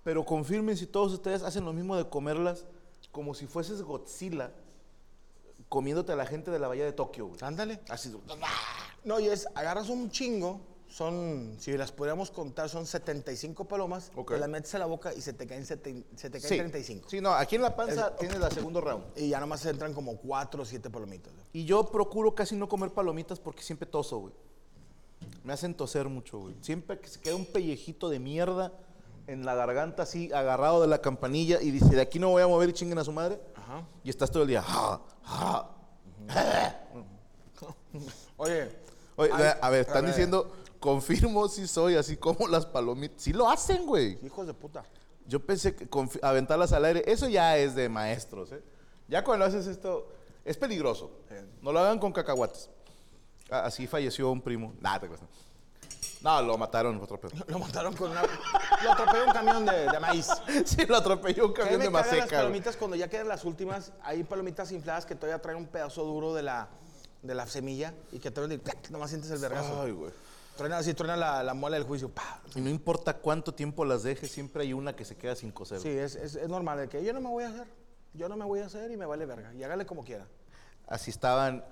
pero 0.03 0.23
confirmen 0.23 0.77
si 0.77 0.85
todos 0.85 1.13
ustedes 1.13 1.41
hacen 1.41 1.65
lo 1.65 1.73
mismo 1.73 1.95
de 1.95 2.07
comerlas 2.07 2.65
como 3.11 3.33
si 3.33 3.47
fueses 3.47 3.81
Godzilla 3.81 4.51
comiéndote 5.67 6.11
a 6.11 6.15
la 6.15 6.27
gente 6.27 6.51
de 6.51 6.59
la 6.59 6.67
bahía 6.67 6.85
de 6.85 6.93
Tokio, 6.93 7.25
güey. 7.25 7.39
Ándale. 7.41 7.79
Así. 7.89 8.15
No, 9.03 9.19
y 9.19 9.29
es, 9.29 9.47
agarras 9.55 9.89
un 9.89 10.11
chingo, 10.11 10.61
son, 10.93 11.55
si 11.59 11.75
las 11.75 11.91
pudiéramos 11.91 12.29
contar, 12.29 12.69
son 12.69 12.85
75 12.85 13.65
palomas, 13.65 14.11
Ok. 14.15 14.33
te 14.33 14.37
las 14.39 14.47
metes 14.47 14.75
a 14.75 14.79
la 14.79 14.85
boca 14.85 15.11
y 15.11 15.21
se 15.21 15.33
te 15.33 15.47
caen, 15.47 15.63
seten- 15.65 16.05
se 16.15 16.29
te 16.29 16.39
caen 16.39 16.49
Sí. 16.49 16.57
35. 16.57 17.09
Sí, 17.09 17.19
no, 17.19 17.31
aquí 17.33 17.55
en 17.55 17.63
la 17.63 17.75
panza 17.75 18.15
tienes 18.15 18.39
la 18.39 18.51
segundo 18.51 18.79
round. 18.79 19.03
Y 19.15 19.29
ya 19.29 19.39
nomás 19.39 19.65
entran 19.65 19.93
como 19.95 20.17
4 20.17 20.61
o 20.61 20.65
7 20.65 20.91
palomitas. 20.91 21.33
Y 21.51 21.65
yo 21.65 21.83
procuro 21.89 22.35
casi 22.35 22.55
no 22.55 22.69
comer 22.69 22.91
palomitas 22.91 23.39
porque 23.39 23.63
siempre 23.63 23.87
toso, 23.87 24.19
güey. 24.19 24.33
Me 25.43 25.53
hacen 25.53 25.73
toser 25.73 26.07
mucho, 26.09 26.37
güey. 26.39 26.55
Siempre 26.61 26.99
que 26.99 27.07
se 27.07 27.19
queda 27.19 27.35
un 27.35 27.45
pellejito 27.47 28.07
de 28.09 28.19
mierda 28.19 28.71
en 29.25 29.45
la 29.45 29.55
garganta 29.55 30.03
así 30.03 30.31
agarrado 30.31 30.79
de 30.81 30.87
la 30.87 30.99
campanilla 31.01 31.59
y 31.59 31.71
dice, 31.71 31.95
de 31.95 32.01
aquí 32.01 32.19
no 32.19 32.29
voy 32.29 32.43
a 32.43 32.47
mover 32.47 32.69
y 32.69 32.73
chinguen 32.73 32.99
a 32.99 33.03
su 33.03 33.11
madre. 33.11 33.39
Ajá. 33.55 33.83
Y 34.03 34.11
estás 34.11 34.29
todo 34.29 34.43
el 34.43 34.49
día, 34.49 34.61
"Ja, 34.61 35.01
ja". 35.23 35.69
Oye, 38.37 38.83
Oye, 39.15 39.29
Ay, 39.31 39.43
a 39.61 39.69
ver, 39.69 39.81
están 39.81 39.97
a 39.97 40.01
ver. 40.01 40.09
diciendo, 40.09 40.51
confirmo 40.83 41.47
si 41.47 41.65
soy 41.65 41.95
así 41.95 42.17
como 42.17 42.45
las 42.49 42.65
palomitas. 42.65 43.21
Sí 43.21 43.31
lo 43.31 43.49
hacen, 43.49 43.85
güey. 43.85 44.19
hijos 44.21 44.45
de 44.45 44.53
puta. 44.53 44.83
Yo 45.25 45.39
pensé 45.39 45.73
que 45.73 45.87
aventarlas 46.21 46.73
al 46.73 46.83
aire, 46.83 47.03
eso 47.07 47.29
ya 47.29 47.57
es 47.57 47.73
de 47.73 47.87
maestros, 47.87 48.51
¿eh? 48.51 48.61
Ya 49.07 49.23
cuando 49.23 49.45
haces 49.45 49.65
esto, 49.67 50.09
es 50.43 50.57
peligroso. 50.57 51.09
No 51.61 51.71
lo 51.71 51.79
hagan 51.79 51.99
con 51.99 52.11
cacahuates. 52.11 52.69
Así 53.49 53.87
falleció 53.87 54.29
un 54.29 54.41
primo. 54.41 54.73
Nada, 54.81 54.99
te 54.99 55.07
cuesta. 55.07 55.25
No, 56.21 56.41
lo 56.41 56.57
mataron 56.57 56.99
otro 57.01 57.17
pedo. 57.17 57.31
Lo 57.47 57.59
mataron 57.59 57.93
con 57.95 58.11
una... 58.11 58.21
Lo 58.83 58.91
atropelló 58.91 59.25
un 59.25 59.31
camión 59.33 59.65
de, 59.65 59.89
de 59.89 59.99
maíz. 60.01 60.27
Sí, 60.65 60.85
lo 60.85 60.97
atropelló 60.97 61.47
un 61.47 61.53
¿Qué 61.53 61.61
camión 61.61 61.79
me 61.79 61.85
de 61.85 61.91
las 61.91 62.05
maseca. 62.05 62.25
güey. 62.25 62.37
palomitas 62.37 62.75
cuando 62.77 62.95
ya 62.97 63.09
quedan 63.09 63.27
las 63.29 63.43
últimas? 63.45 63.91
Hay 64.03 64.23
palomitas 64.23 64.71
infladas 64.73 65.05
que 65.05 65.15
todavía 65.15 65.41
traen 65.41 65.57
un 65.57 65.67
pedazo 65.67 66.03
duro 66.03 66.33
de 66.33 66.43
la, 66.43 66.67
de 67.21 67.35
la 67.35 67.45
semilla 67.47 67.93
y 68.11 68.19
que 68.19 68.31
todavía 68.31 68.59
nomás 68.89 69.09
sientes 69.11 69.31
el 69.31 69.39
vergazo. 69.39 69.81
Ay, 69.81 69.91
güey. 69.91 70.11
Truena 70.57 70.77
así, 70.77 70.93
truena 70.93 71.15
la, 71.17 71.41
la 71.43 71.53
muela 71.53 71.77
del 71.77 71.85
juicio. 71.85 72.11
Y 72.55 72.61
no 72.61 72.69
importa 72.69 73.17
cuánto 73.17 73.53
tiempo 73.53 73.85
las 73.85 74.03
dejes, 74.03 74.31
siempre 74.31 74.63
hay 74.63 74.73
una 74.73 74.95
que 74.95 75.03
se 75.03 75.15
queda 75.17 75.35
sin 75.35 75.51
coser. 75.51 75.79
Sí, 75.79 75.89
es, 75.89 76.15
es, 76.15 76.35
es 76.35 76.47
normal. 76.49 76.77
De 76.77 76.89
que 76.89 77.03
yo 77.03 77.11
no 77.13 77.21
me 77.21 77.29
voy 77.29 77.43
a 77.43 77.49
hacer. 77.49 77.67
Yo 78.13 78.29
no 78.29 78.37
me 78.37 78.45
voy 78.45 78.59
a 78.59 78.67
hacer 78.67 78.91
y 78.91 78.97
me 78.97 79.05
vale 79.07 79.25
verga. 79.25 79.51
Y 79.55 79.63
hágale 79.63 79.85
como 79.87 80.03
quiera. 80.03 80.27
Así 80.87 81.09
estaban 81.09 81.65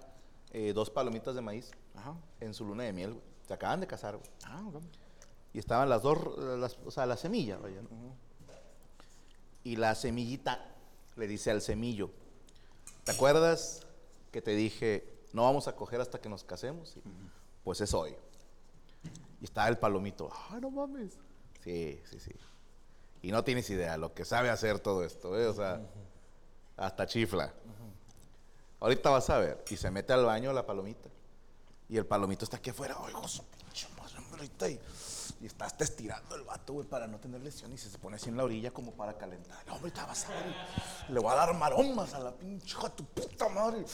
eh, 0.51 0.73
dos 0.73 0.89
palomitas 0.89 1.35
de 1.35 1.41
maíz 1.41 1.69
Ajá. 1.95 2.15
en 2.39 2.53
su 2.55 2.65
luna 2.65 2.83
de 2.83 2.93
miel, 2.93 3.11
güey. 3.13 3.23
Se 3.47 3.53
acaban 3.53 3.79
de 3.81 3.85
casar, 3.87 4.17
güey. 4.17 4.29
Ah, 4.45 4.63
ok. 4.73 4.81
Y 5.53 5.59
estaban 5.59 5.87
las 5.89 6.01
dos, 6.01 6.17
las- 6.57 6.77
o 6.85 6.89
sea, 6.89 7.05
la 7.05 7.17
semilla, 7.17 7.57
vaya, 7.57 7.81
¿no? 7.81 7.89
Y 9.63 9.75
la 9.75 9.93
semillita 9.93 10.65
le 11.17 11.27
dice 11.27 11.51
al 11.51 11.61
semillo, 11.61 12.09
¿te 13.03 13.11
acuerdas 13.11 13.85
que 14.31 14.41
te 14.41 14.51
dije, 14.55 15.07
no 15.33 15.43
vamos 15.43 15.67
a 15.67 15.75
coger 15.75 16.01
hasta 16.01 16.19
que 16.19 16.29
nos 16.29 16.43
casemos? 16.43 16.95
Pues 17.63 17.81
es 17.81 17.93
hoy. 17.93 18.15
Y 19.41 19.45
estaba 19.45 19.67
el 19.67 19.77
palomito, 19.77 20.29
¡ah, 20.31 20.59
no 20.61 20.69
mames! 20.69 21.17
Sí, 21.63 21.99
sí, 22.09 22.19
sí. 22.19 22.31
Y 23.23 23.31
no 23.31 23.43
tienes 23.43 23.69
idea 23.69 23.97
lo 23.97 24.13
que 24.13 24.23
sabe 24.23 24.49
hacer 24.49 24.79
todo 24.79 25.03
esto, 25.03 25.37
¿eh? 25.39 25.47
O 25.47 25.53
sea, 25.53 25.81
hasta 26.77 27.05
chifla. 27.05 27.51
Ahorita 28.79 29.09
vas 29.11 29.29
a 29.29 29.37
ver. 29.39 29.63
Y 29.69 29.77
se 29.77 29.91
mete 29.91 30.13
al 30.13 30.25
baño 30.25 30.53
la 30.53 30.65
palomita. 30.65 31.09
Y 31.89 31.97
el 31.97 32.05
palomito 32.05 32.45
está 32.45 32.57
aquí 32.57 32.69
afuera. 32.71 32.97
Oigo, 32.99 33.27
su 33.27 33.43
pinche 33.43 33.87
madre, 33.99 34.17
hombre, 34.17 34.37
ahorita", 34.37 34.69
Y, 34.69 34.79
y 35.41 35.45
está 35.45 35.65
hasta 35.65 35.83
estirando 35.83 36.35
el 36.35 36.43
vato, 36.43 36.73
güey, 36.73 36.87
para 36.87 37.05
no 37.05 37.19
tener 37.19 37.41
lesión. 37.41 37.71
Y 37.73 37.77
se 37.77 37.95
pone 37.99 38.15
así 38.15 38.29
en 38.29 38.37
la 38.37 38.43
orilla 38.43 38.71
como 38.71 38.91
para 38.93 39.15
calentar. 39.17 39.63
No, 39.67 39.73
ahorita 39.73 40.05
vas 40.07 40.25
a 40.25 40.29
ver. 40.29 40.55
Le 41.09 41.19
voy 41.19 41.31
a 41.31 41.35
dar 41.35 41.53
maromas 41.55 42.13
a 42.15 42.19
la 42.19 42.31
pinche 42.31 42.75
de 42.81 42.89
tu 42.91 43.05
puta 43.05 43.49
madre. 43.49 43.85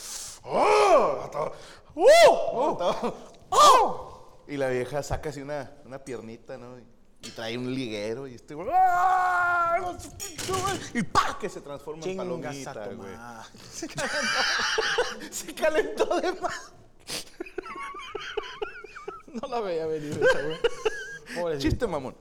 ¡Oh! 0.43 1.19
Hasta- 1.23 1.51
¡Uh! 1.95 2.71
Hasta- 2.81 3.13
¡Oh! 3.49 4.13
Y 4.47 4.57
la 4.57 4.69
vieja 4.69 5.03
saca 5.03 5.29
así 5.29 5.41
una, 5.41 5.71
una 5.85 5.99
piernita, 5.99 6.57
¿no? 6.57 6.77
Y, 6.79 6.83
y 7.27 7.31
trae 7.31 7.57
un 7.57 7.73
liguero. 7.73 8.27
Y 8.27 8.35
este, 8.35 8.53
güey. 8.53 8.67
¡ah! 8.71 9.97
Y 10.93 11.03
¡pa! 11.03 11.37
Que 11.39 11.49
se 11.49 11.61
transforma 11.61 12.05
en 12.05 12.17
palomita, 12.17 12.85
güey. 12.87 12.97
madre. 12.97 13.49
Se 15.31 15.53
calentó 15.53 16.19
de 16.19 16.33
más. 16.33 16.73
No 19.33 19.47
la 19.49 19.59
veía 19.59 19.85
venir 19.85 20.13
esa, 20.13 20.41
güey. 20.41 20.57
Pobrecito. 21.35 21.69
Chiste, 21.69 21.87
mamón. 21.87 22.15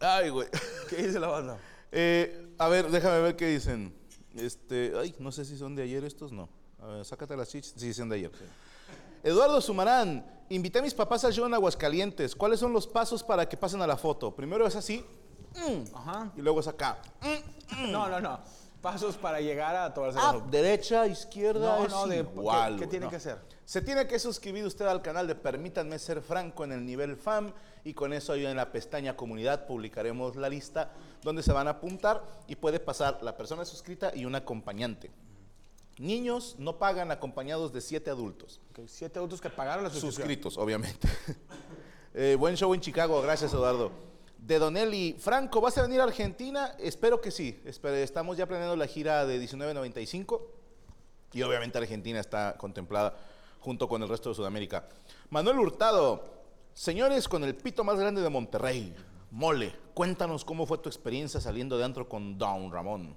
Ay, 0.00 0.30
güey. 0.30 0.48
¿Qué 0.88 0.96
dice 0.96 1.20
la 1.20 1.28
banda? 1.28 1.58
Eh, 1.92 2.54
a 2.58 2.68
ver, 2.68 2.90
déjame 2.90 3.20
ver 3.20 3.36
qué 3.36 3.46
dicen. 3.46 3.94
Este, 4.34 4.92
ay, 4.98 5.14
no 5.18 5.32
sé 5.32 5.44
si 5.44 5.56
son 5.56 5.74
de 5.74 5.82
ayer 5.82 6.04
estos, 6.04 6.32
no. 6.32 6.48
A 6.80 6.86
ver, 6.86 7.04
sácate 7.04 7.36
las 7.36 7.48
chichis. 7.48 7.74
Sí, 7.76 7.94
son 7.94 8.08
de 8.08 8.16
ayer. 8.16 8.30
Eduardo 9.22 9.60
Sumarán, 9.60 10.24
invité 10.48 10.78
a 10.78 10.82
mis 10.82 10.94
papás 10.94 11.24
al 11.24 11.32
show 11.32 11.46
en 11.46 11.54
Aguascalientes. 11.54 12.34
¿Cuáles 12.34 12.60
son 12.60 12.72
los 12.72 12.86
pasos 12.86 13.22
para 13.22 13.48
que 13.48 13.56
pasen 13.56 13.82
a 13.82 13.86
la 13.86 13.96
foto? 13.96 14.34
Primero 14.34 14.66
es 14.66 14.76
así, 14.76 15.04
mm, 15.54 15.94
Ajá. 15.94 16.32
y 16.36 16.40
luego 16.40 16.60
es 16.60 16.68
acá. 16.68 16.98
No, 17.88 18.08
no, 18.08 18.20
no. 18.20 18.40
pasos 18.80 19.14
para 19.18 19.42
llegar 19.42 19.76
a 19.76 19.92
todas 19.92 20.14
Ah, 20.16 20.40
derecha, 20.50 21.06
izquierda, 21.06 21.76
No, 21.80 21.84
es 21.84 21.90
no, 21.92 22.06
de- 22.06 22.16
igual. 22.20 22.78
¿qué- 22.78 22.86
tiene 22.86 23.04
no. 23.04 23.10
que 23.10 23.16
hacer? 23.16 23.38
Se 23.66 23.82
tiene 23.82 24.06
que 24.06 24.18
suscribir 24.18 24.64
usted 24.64 24.86
al 24.86 25.02
canal 25.02 25.26
de 25.26 25.34
Permítanme 25.34 25.98
Ser 25.98 26.22
Franco 26.22 26.64
en 26.64 26.72
el 26.72 26.86
nivel 26.86 27.16
FAM 27.18 27.52
y 27.84 27.92
con 27.92 28.14
eso 28.14 28.32
ahí 28.32 28.46
en 28.46 28.56
la 28.56 28.72
pestaña 28.72 29.14
Comunidad 29.18 29.66
publicaremos 29.66 30.34
la 30.34 30.48
lista 30.48 30.92
donde 31.22 31.42
se 31.42 31.52
van 31.52 31.68
a 31.68 31.72
apuntar 31.72 32.24
y 32.48 32.56
puede 32.56 32.80
pasar 32.80 33.18
la 33.22 33.36
persona 33.36 33.66
suscrita 33.66 34.12
y 34.14 34.24
un 34.24 34.34
acompañante. 34.34 35.10
Niños 35.98 36.56
no 36.58 36.78
pagan 36.78 37.10
acompañados 37.10 37.72
de 37.72 37.80
siete 37.80 38.10
adultos. 38.10 38.60
Siete 38.86 39.18
adultos 39.18 39.40
que 39.40 39.50
pagaron 39.50 39.84
la 39.84 39.90
suscripción. 39.90 40.22
Suscritos, 40.22 40.58
obviamente. 40.58 41.08
Eh, 42.12 42.34
buen 42.36 42.56
show 42.56 42.74
en 42.74 42.80
Chicago, 42.80 43.22
gracias 43.22 43.52
Eduardo. 43.52 43.92
De 44.36 44.58
Donelli, 44.58 45.14
Franco, 45.16 45.60
¿vas 45.60 45.78
a 45.78 45.82
venir 45.82 46.00
a 46.00 46.02
Argentina? 46.02 46.74
Espero 46.80 47.20
que 47.20 47.30
sí. 47.30 47.62
Estamos 47.64 48.36
ya 48.36 48.46
planeando 48.46 48.74
la 48.74 48.88
gira 48.88 49.24
de 49.26 49.38
1995 49.38 50.50
y 51.32 51.42
obviamente 51.42 51.78
Argentina 51.78 52.18
está 52.18 52.56
contemplada 52.58 53.16
junto 53.60 53.88
con 53.88 54.02
el 54.02 54.08
resto 54.08 54.30
de 54.30 54.34
Sudamérica. 54.34 54.88
Manuel 55.28 55.60
Hurtado, 55.60 56.24
señores 56.74 57.28
con 57.28 57.44
el 57.44 57.54
pito 57.54 57.84
más 57.84 57.98
grande 57.98 58.22
de 58.22 58.28
Monterrey, 58.28 58.94
Mole, 59.30 59.72
cuéntanos 59.94 60.44
cómo 60.44 60.66
fue 60.66 60.78
tu 60.78 60.88
experiencia 60.88 61.40
saliendo 61.40 61.78
de 61.78 61.84
antro 61.84 62.08
con 62.08 62.36
Down, 62.36 62.72
Ramón. 62.72 63.16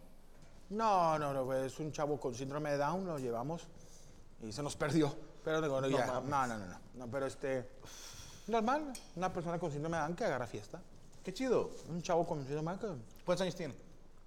No, 0.77 1.17
no, 1.19 1.33
no, 1.33 1.45
pues, 1.45 1.71
es 1.73 1.79
un 1.79 1.91
chavo 1.91 2.19
con 2.19 2.33
síndrome 2.33 2.71
de 2.71 2.77
Down, 2.77 3.05
lo 3.05 3.17
llevamos 3.19 3.63
y 4.41 4.51
se 4.51 4.63
nos 4.63 4.75
perdió. 4.75 5.13
Pero 5.43 5.61
digo, 5.61 5.79
no, 5.81 5.87
ya, 5.87 6.05
no, 6.05 6.21
no, 6.21 6.47
no, 6.47 6.57
no, 6.57 6.79
no, 6.95 7.07
pero 7.11 7.25
este, 7.25 7.69
normal, 8.47 8.93
una 9.15 9.31
persona 9.31 9.59
con 9.59 9.71
síndrome 9.71 9.97
de 9.97 10.03
Down 10.03 10.15
que 10.15 10.23
agarra 10.25 10.47
fiesta. 10.47 10.81
Qué 11.23 11.33
chido. 11.33 11.69
Un 11.89 12.01
chavo 12.01 12.25
con 12.25 12.39
síndrome 12.45 12.71
de 12.71 12.77
Down 12.87 12.99
que 13.17 13.23
¿Cuántos 13.25 13.41
años 13.43 13.55
tiene? 13.55 13.75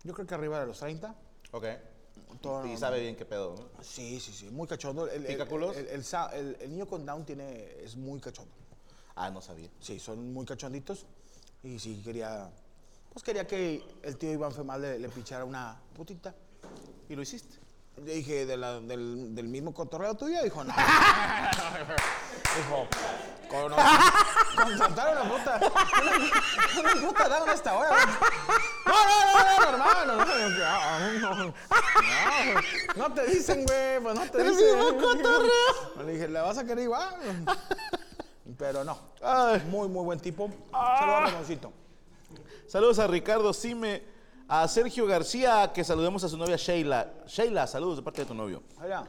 yo 0.04 0.12
creo 0.14 0.26
que 0.26 0.34
arriba 0.34 0.60
de 0.60 0.66
los 0.66 0.78
30. 0.78 1.14
Ok. 1.52 1.64
Todo 2.40 2.54
y 2.58 2.58
normal. 2.60 2.78
sabe 2.78 3.00
bien 3.00 3.16
qué 3.16 3.24
pedo, 3.24 3.54
¿no? 3.56 3.82
Sí, 3.82 4.20
sí, 4.20 4.32
sí, 4.32 4.50
muy 4.50 4.66
cachondo. 4.66 5.06
El, 5.08 5.26
el- 5.26 5.40
el- 5.40 6.56
el 6.60 6.70
niño 6.70 6.86
con 6.86 7.04
Down 7.04 7.24
tiene, 7.24 7.82
es 7.82 7.96
muy 7.96 8.20
cachondo. 8.20 8.52
Ah, 9.14 9.30
no 9.30 9.40
sabía. 9.40 9.68
Sí, 9.80 9.98
son 9.98 10.32
muy 10.32 10.44
cachonditos. 10.44 11.06
Y 11.62 11.78
sí, 11.78 12.00
quería, 12.04 12.50
pues 13.16 13.24
quería 13.24 13.46
que 13.46 13.82
el 14.02 14.18
tío 14.18 14.30
Iván 14.30 14.52
Femal 14.52 14.82
le, 14.82 14.98
le 14.98 15.08
pichara 15.08 15.42
una 15.46 15.74
putita. 15.96 16.34
¿Y 17.08 17.14
lo 17.16 17.22
hiciste? 17.22 17.58
Le 18.04 18.12
dije, 18.16 18.44
¿de 18.44 18.58
la- 18.58 18.78
del, 18.78 19.34
del 19.34 19.48
mismo 19.48 19.72
cotorreo 19.72 20.12
tuyo? 20.16 20.42
Dijo, 20.42 20.62
no. 20.62 20.74
Dijo, 22.56 22.86
con, 23.48 23.72
contratar 24.68 25.16
una 25.16 25.30
puta. 25.34 25.60
Una, 26.78 26.92
una 26.92 27.08
puta, 27.08 27.26
dame 27.30 27.52
esta 27.54 27.74
hora. 27.78 27.88
güey. 27.88 28.06
No, 28.84 28.92
no, 28.92 29.16
no, 29.32 29.60
no, 29.60 29.68
hermano. 29.70 30.16
No, 30.16 30.48
yo, 30.58 30.64
ah, 30.66 31.10
no, 31.22 31.34
no, 31.36 31.54
no 32.96 33.14
te 33.14 33.26
dicen, 33.28 33.64
güey, 33.64 33.98
pues 34.02 34.14
no 34.14 34.30
te 34.30 34.42
El 34.42 34.50
dicen. 34.50 34.76
mismo 34.76 34.94
cotorreo. 35.00 36.04
Le 36.04 36.12
dije, 36.12 36.28
¿le 36.28 36.40
vas 36.42 36.58
a 36.58 36.64
querer 36.66 36.84
igual? 36.84 37.14
Pero 38.58 38.84
no. 38.84 38.98
Ay. 39.22 39.62
Muy, 39.70 39.88
muy 39.88 40.04
buen 40.04 40.20
tipo. 40.20 40.50
Saludos 40.70 41.16
a 41.16 41.20
Ramoncito. 41.30 41.72
Saludos 42.66 42.98
a 42.98 43.06
Ricardo 43.06 43.52
Sime, 43.52 44.02
a 44.48 44.66
Sergio 44.68 45.06
García, 45.06 45.70
que 45.74 45.84
saludemos 45.84 46.22
a 46.24 46.28
su 46.28 46.36
novia 46.36 46.56
Sheila. 46.56 47.12
Sheila, 47.26 47.66
saludos 47.66 47.96
de 47.98 48.02
parte 48.02 48.22
de 48.22 48.26
tu 48.26 48.34
novio. 48.34 48.62
Allá. 48.78 49.04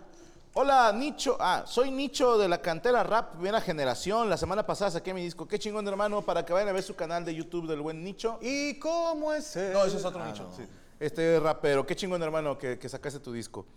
Hola, 0.54 0.92
Nicho. 0.92 1.38
Ah, 1.40 1.64
soy 1.68 1.92
Nicho 1.92 2.38
de 2.38 2.48
la 2.48 2.60
cantera 2.62 3.04
rap, 3.04 3.34
primera 3.34 3.62
generación. 3.62 4.30
La 4.30 4.38
semana 4.38 4.66
pasada 4.66 4.92
saqué 4.92 5.14
mi 5.14 5.22
disco. 5.22 5.48
Qué 5.48 5.60
chingón, 5.60 5.88
hermano, 5.88 6.22
para 6.24 6.44
que 6.46 6.54
vayan 6.54 6.70
a 6.70 6.72
ver 6.72 6.82
su 6.84 6.96
canal 6.96 7.24
de 7.24 7.36
YouTube 7.36 7.68
del 7.68 7.82
buen 7.82 8.04
Nicho. 8.04 8.40
¿Y 8.42 8.80
cómo 8.80 9.34
es 9.34 9.56
él? 9.56 9.74
No, 9.74 9.84
ese 9.86 9.98
es 9.98 10.06
otro 10.06 10.22
Ah, 10.24 10.28
Nicho. 10.32 10.44
no. 10.44 10.56
sí. 10.56 10.64
Este 11.00 11.40
rapero, 11.40 11.86
qué 11.86 11.96
chingón, 11.96 12.24
hermano, 12.24 12.58
que, 12.58 12.80
que 12.80 12.90
sacaste 12.90 13.20
tu 13.20 13.32
disco. 13.32 13.68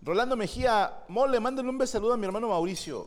Rolando 0.00 0.34
Mejía, 0.34 1.04
Mole, 1.08 1.38
mándale 1.40 1.68
un 1.68 1.76
beso 1.76 1.92
saludo 1.92 2.14
a 2.14 2.16
mi 2.16 2.24
hermano 2.24 2.48
Mauricio. 2.48 3.06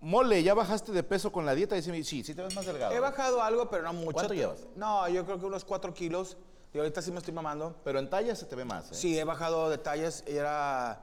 Mole, 0.00 0.42
¿ya 0.42 0.54
bajaste 0.54 0.92
de 0.92 1.02
peso 1.02 1.32
con 1.32 1.44
la 1.44 1.54
dieta? 1.54 1.74
Dice, 1.74 1.92
sí, 2.04 2.22
sí 2.22 2.34
te 2.34 2.42
ves 2.42 2.54
más 2.54 2.66
delgado. 2.66 2.94
He 2.94 3.00
bajado 3.00 3.42
algo, 3.42 3.68
pero 3.68 3.82
no 3.82 3.92
mucho. 3.92 4.12
¿Cuánto 4.12 4.34
llevas? 4.34 4.60
No, 4.76 5.08
yo 5.08 5.24
creo 5.24 5.38
que 5.38 5.46
unos 5.46 5.64
4 5.64 5.92
kilos. 5.92 6.36
Y 6.72 6.78
ahorita 6.78 7.00
sí 7.02 7.10
me 7.10 7.18
estoy 7.18 7.34
mamando. 7.34 7.74
Pero 7.82 7.98
en 7.98 8.08
talla 8.10 8.36
se 8.36 8.44
te 8.44 8.54
ve 8.54 8.64
más, 8.64 8.92
¿eh? 8.92 8.94
Sí, 8.94 9.18
he 9.18 9.24
bajado 9.24 9.70
detalles. 9.70 10.22
Era 10.26 11.02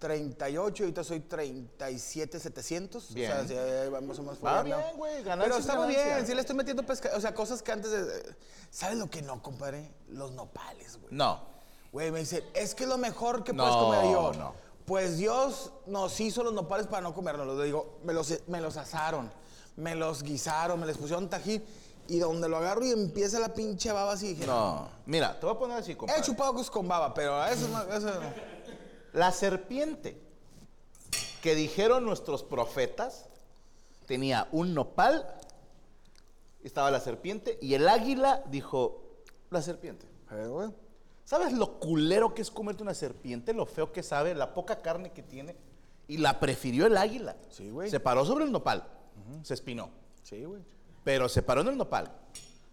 38, 0.00 0.82
ahorita 0.82 1.04
soy 1.04 1.20
37, 1.20 2.40
700. 2.40 3.14
Bien. 3.14 3.30
O 3.32 3.46
sea, 3.46 3.84
sí, 3.84 3.90
vamos 3.90 4.18
a 4.18 4.22
más 4.22 4.44
Va 4.44 4.62
bien, 4.62 4.78
güey, 4.96 5.22
Pero 5.22 5.44
es 5.44 5.58
está 5.58 5.76
muy 5.76 5.88
bien, 5.88 6.26
sí 6.26 6.34
le 6.34 6.40
estoy 6.40 6.56
metiendo 6.56 6.82
pesca, 6.82 7.10
o 7.14 7.20
sea, 7.20 7.34
cosas 7.34 7.62
que 7.62 7.70
antes 7.70 7.90
de... 7.90 8.34
¿Sabes 8.70 8.96
lo 8.96 9.10
que 9.10 9.20
no, 9.20 9.42
compadre? 9.42 9.92
Los 10.08 10.32
nopales, 10.32 10.98
güey. 10.98 11.12
No. 11.14 11.44
Güey, 11.92 12.10
me 12.10 12.20
dicen, 12.20 12.42
es 12.54 12.74
que 12.74 12.84
es 12.84 12.88
lo 12.88 12.96
mejor 12.98 13.44
que 13.44 13.52
No, 13.52 13.64
puedes 13.64 13.76
comer 13.76 14.12
yo. 14.12 14.32
no. 14.38 14.54
Pues 14.90 15.18
Dios 15.18 15.70
nos 15.86 16.18
hizo 16.18 16.42
los 16.42 16.52
nopales 16.52 16.88
para 16.88 17.02
no 17.02 17.14
comernos. 17.14 17.56
Le 17.56 17.64
digo, 17.64 18.00
me 18.02 18.12
los, 18.12 18.40
me 18.48 18.60
los 18.60 18.76
asaron, 18.76 19.30
me 19.76 19.94
los 19.94 20.24
guisaron, 20.24 20.80
me 20.80 20.86
les 20.86 20.98
pusieron 20.98 21.30
tajín. 21.30 21.62
Y 22.08 22.18
donde 22.18 22.48
lo 22.48 22.56
agarro 22.56 22.84
y 22.84 22.90
empieza 22.90 23.38
la 23.38 23.54
pinche 23.54 23.92
baba 23.92 24.14
así, 24.14 24.34
dije, 24.34 24.48
No. 24.48 24.88
Mira, 25.06 25.38
te 25.38 25.46
voy 25.46 25.54
a 25.54 25.58
poner 25.60 25.78
así, 25.78 25.94
compadre. 25.94 26.20
he 26.20 26.24
chupado 26.24 26.54
cosas 26.54 26.72
con 26.72 26.88
baba, 26.88 27.14
pero 27.14 27.46
eso 27.46 27.68
no, 27.68 27.82
eso 27.84 28.08
no. 28.20 28.32
La 29.12 29.30
serpiente 29.30 30.20
que 31.40 31.54
dijeron 31.54 32.04
nuestros 32.04 32.42
profetas 32.42 33.26
tenía 34.06 34.48
un 34.50 34.74
nopal, 34.74 35.36
estaba 36.64 36.90
la 36.90 36.98
serpiente, 36.98 37.60
y 37.62 37.74
el 37.74 37.88
águila 37.88 38.42
dijo, 38.48 39.04
la 39.50 39.62
serpiente. 39.62 40.08
Eh, 40.32 40.48
güey. 40.48 40.70
¿Sabes 41.30 41.52
lo 41.52 41.78
culero 41.78 42.34
que 42.34 42.42
es 42.42 42.50
comerte 42.50 42.82
una 42.82 42.92
serpiente? 42.92 43.54
Lo 43.54 43.64
feo 43.64 43.92
que 43.92 44.02
sabe, 44.02 44.34
la 44.34 44.52
poca 44.52 44.82
carne 44.82 45.12
que 45.12 45.22
tiene. 45.22 45.54
Y 46.08 46.16
la 46.16 46.40
prefirió 46.40 46.86
el 46.86 46.96
águila. 46.96 47.36
Sí, 47.50 47.70
güey. 47.70 47.88
Se 47.88 48.00
paró 48.00 48.24
sobre 48.24 48.46
el 48.46 48.50
nopal. 48.50 48.84
Se 49.44 49.54
espinó. 49.54 49.90
Sí, 50.24 50.44
güey. 50.44 50.60
Pero 51.04 51.28
se 51.28 51.42
paró 51.42 51.60
en 51.60 51.68
el 51.68 51.76
nopal. 51.76 52.10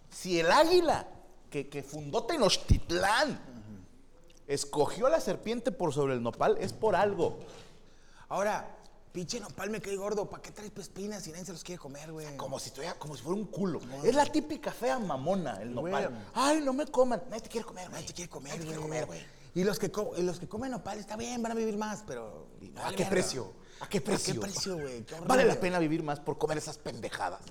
Si 0.10 0.40
el 0.40 0.52
águila 0.52 1.08
que, 1.52 1.70
que 1.70 1.84
fundó 1.84 2.24
Tenochtitlán 2.24 3.40
escogió 4.48 5.06
a 5.06 5.12
la 5.12 5.20
serpiente 5.20 5.72
por 5.72 5.94
sobre 5.94 6.16
el 6.16 6.24
nopal, 6.24 6.58
es 6.60 6.74
por 6.74 6.96
algo. 6.96 7.38
Ahora, 8.28 8.77
pinche 9.12 9.40
nopal 9.40 9.70
me 9.70 9.82
cae 9.82 9.96
gordo. 9.96 10.30
¿Para 10.30 10.42
qué 10.44 10.52
traes 10.52 10.72
espinas 10.78 11.24
si 11.24 11.32
nadie 11.32 11.46
se 11.46 11.52
los 11.54 11.64
quiere 11.64 11.80
comer, 11.80 12.12
güey? 12.12 12.38
Como 12.38 12.60
si, 12.60 12.72
tuviera- 12.72 12.94
como 13.00 13.16
si 13.16 13.24
fuera 13.24 13.40
un 13.40 13.48
culo. 13.48 13.80
Es 14.04 14.14
la 14.16 14.26
típica 14.26 14.72
fea 14.72 15.00
mamona, 15.00 15.62
el 15.62 15.74
Güey. 15.74 15.92
nopal. 15.94 16.26
Ay, 16.34 16.62
no 16.62 16.74
me 16.74 16.86
coman. 16.88 17.22
Nadie 17.30 17.42
te 17.44 17.50
quiere 17.50 17.66
comer, 17.66 17.86
güey. 17.86 17.94
Nadie 17.94 18.08
te 18.08 18.14
quiere 18.14 18.30
comer, 18.30 18.50
Nadie 18.54 18.60
te 18.62 18.66
quiere 18.68 18.82
comer, 18.82 19.06
güey. 19.06 19.20
Y 19.56 19.64
los 19.64 19.80
que, 19.80 19.92
y 20.18 20.22
los 20.22 20.40
que 20.40 20.48
comen 20.48 20.70
nopal 20.72 21.00
está 21.00 21.16
bien, 21.16 21.42
van 21.42 21.52
a 21.54 21.56
vivir 21.56 21.78
más, 21.78 22.04
pero... 22.06 22.48
¿A 22.84 22.92
qué 22.94 23.06
precio? 23.06 23.52
¿A 23.80 23.90
qué 23.90 24.02
precio? 24.02 24.34
¿A 24.34 24.36
qué 24.36 24.42
precio, 24.42 24.78
güey? 24.78 25.04
Vale 25.26 25.46
la 25.46 25.60
pena 25.60 25.80
vivir 25.80 26.04
más 26.04 26.20
por 26.20 26.38
comer 26.38 26.60
esas 26.60 26.78
pendejadas. 26.78 27.42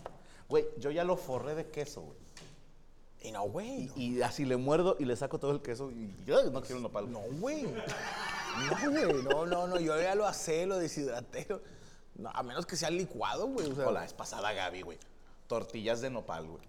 Güey, 0.49 0.67
yo 0.79 0.93
ya 0.93 1.03
lo 1.03 1.17
forré 1.17 1.57
de 1.57 1.67
queso, 1.69 2.03
güey. 2.03 2.19
Y 3.23 3.33
no, 3.33 3.43
güey. 3.49 3.87
no. 3.87 3.93
Y 3.97 4.23
así 4.23 4.45
le 4.45 4.57
muerdo 4.57 4.95
y 5.01 5.05
le 5.05 5.17
saco 5.17 5.41
todo 5.41 5.51
el 5.51 5.61
queso 5.63 5.91
y 5.91 6.15
yo 6.25 6.45
no 6.51 6.61
quiero 6.61 6.77
un 6.77 6.85
nopal. 6.85 7.11
No, 7.11 7.21
güey. 7.41 7.67
No, 8.59 8.91
güey. 8.91 9.23
No, 9.23 9.47
no, 9.47 9.67
no. 9.67 9.81
Yo 9.81 10.01
ya 10.01 10.15
lo 10.15 10.27
hacé, 10.27 10.67
lo 10.67 10.79
deshidraté. 10.79 11.47
No, 12.15 12.31
a 12.33 12.43
menos 12.43 12.65
que 12.67 12.77
sea 12.77 12.91
licuado, 12.91 13.47
güey. 13.49 13.71
O 13.71 13.75
sea, 13.75 13.91
la 13.91 14.01
vez 14.01 14.13
pasada 14.15 14.53
Gaby, 14.53 14.83
güey. 14.83 14.99
Tortillas 15.47 16.01
de 16.01 16.11
nopal, 16.11 16.47
güey. 16.47 16.63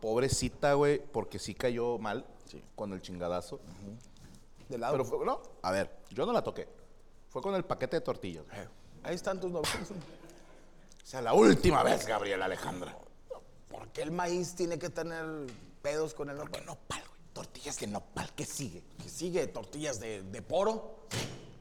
Pobrecita, 0.00 0.74
güey, 0.74 0.98
porque 0.98 1.38
sí 1.38 1.54
cayó 1.54 1.98
mal 1.98 2.24
con 2.74 2.92
el 2.92 3.02
chingadazo. 3.02 3.60
de 4.68 4.78
lado. 4.78 4.92
Pero 4.94 5.04
fue, 5.04 5.24
no, 5.26 5.42
a 5.62 5.70
ver, 5.72 5.90
yo 6.10 6.24
no 6.26 6.32
la 6.32 6.42
toqué. 6.42 6.68
Fue 7.28 7.42
con 7.42 7.54
el 7.54 7.64
paquete 7.64 7.96
de 7.96 8.00
tortillas. 8.00 8.44
Eh, 8.52 8.66
Ahí 9.02 9.14
están 9.14 9.40
tus 9.40 9.50
novios. 9.50 9.74
O 11.02 11.06
sea, 11.06 11.20
la 11.22 11.32
última 11.34 11.82
vez, 11.82 12.06
Gabriela 12.06 12.44
Alejandra. 12.46 12.96
¿Por 13.68 13.88
qué 13.88 14.02
el 14.02 14.10
maíz 14.12 14.54
tiene 14.54 14.78
que 14.78 14.90
tener 14.90 15.24
pedos 15.82 16.14
con 16.14 16.30
el 16.30 16.36
nopal? 16.36 16.64
Nopal, 16.66 17.02
güey. 17.08 17.19
Tortillas 17.32 17.78
de 17.78 17.86
nopal, 17.86 18.30
¿qué 18.34 18.44
sigue? 18.44 18.82
Que 19.02 19.08
sigue 19.08 19.46
tortillas 19.46 20.00
de, 20.00 20.22
de 20.22 20.42
poro. 20.42 21.06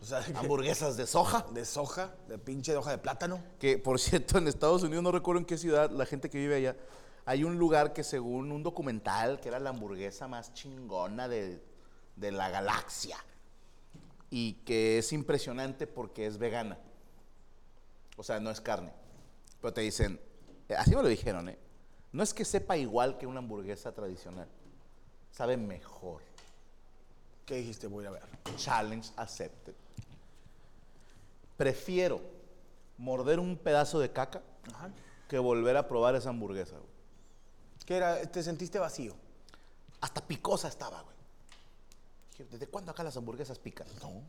O 0.02 0.06
sea, 0.06 0.24
Hamburguesas 0.36 0.98
de 0.98 1.06
soja. 1.06 1.46
de 1.52 1.66
soja, 1.66 2.14
de 2.28 2.38
pinche 2.38 2.72
de 2.72 2.78
hoja 2.78 2.92
de 2.92 2.98
plátano. 2.98 3.42
Que, 3.60 3.78
por 3.78 4.00
cierto, 4.00 4.38
en 4.38 4.48
Estados 4.48 4.84
Unidos, 4.84 5.04
no 5.04 5.12
recuerdo 5.12 5.40
en 5.40 5.46
qué 5.46 5.58
ciudad, 5.58 5.92
la 5.92 6.06
gente 6.06 6.30
que 6.30 6.38
vive 6.38 6.56
allá, 6.56 6.76
hay 7.26 7.44
un 7.44 7.58
lugar 7.58 7.94
que 7.94 8.04
según 8.04 8.52
un 8.52 8.64
documental, 8.64 9.40
que 9.40 9.50
era 9.50 9.60
la 9.60 9.70
hamburguesa 9.70 10.28
más 10.28 10.54
chingona 10.54 11.28
de, 11.28 11.62
de 12.16 12.32
la 12.32 12.50
galaxia. 12.50 13.18
Y 14.32 14.54
que 14.66 15.00
es 15.00 15.12
impresionante 15.12 15.88
porque 15.88 16.26
es 16.26 16.38
vegana. 16.38 16.78
O 18.16 18.24
sea, 18.24 18.40
no 18.40 18.52
es 18.52 18.62
carne. 18.62 18.94
Pero 19.62 19.74
te 19.74 19.82
dicen, 19.82 20.20
eh, 20.70 20.76
así 20.76 20.96
me 20.96 21.02
lo 21.02 21.08
dijeron, 21.08 21.50
¿eh? 21.50 21.58
No 22.12 22.24
es 22.24 22.34
que 22.34 22.46
sepa 22.46 22.78
igual 22.78 23.18
que 23.18 23.28
una 23.28 23.40
hamburguesa 23.40 23.92
tradicional. 23.94 24.48
Sabe 25.32 25.58
mejor. 25.58 26.22
¿Qué 27.46 27.56
dijiste? 27.56 27.88
Voy 27.88 28.06
a 28.06 28.12
ver. 28.12 28.24
Challenge 28.58 29.10
accepted. 29.16 29.74
Prefiero 31.58 32.22
morder 32.98 33.40
un 33.40 33.58
pedazo 33.58 34.00
de 34.00 34.12
caca 34.12 34.42
Ajá. 34.74 34.90
que 35.28 35.40
volver 35.40 35.76
a 35.78 35.88
probar 35.88 36.16
esa 36.16 36.30
hamburguesa. 36.30 36.76
güey. 36.76 36.90
¿Qué 37.86 37.98
era? 37.98 38.22
¿Te 38.26 38.44
sentiste 38.44 38.80
vacío? 38.80 39.16
Hasta 40.02 40.22
picosa 40.22 40.68
estaba, 40.68 41.02
güey. 41.02 41.16
Dije, 42.32 42.46
¿desde 42.52 42.68
cuándo 42.68 42.92
acá 42.92 43.04
las 43.04 43.18
hamburguesas 43.18 43.60
pican? 43.60 43.88
No. 44.02 44.22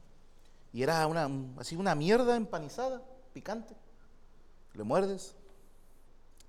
Y 0.72 0.82
era 0.82 1.06
una, 1.06 1.28
así 1.58 1.76
una 1.76 1.94
mierda 1.94 2.36
empanizada, 2.36 3.02
picante. 3.32 3.74
Le 4.74 4.82
muerdes. 4.84 5.34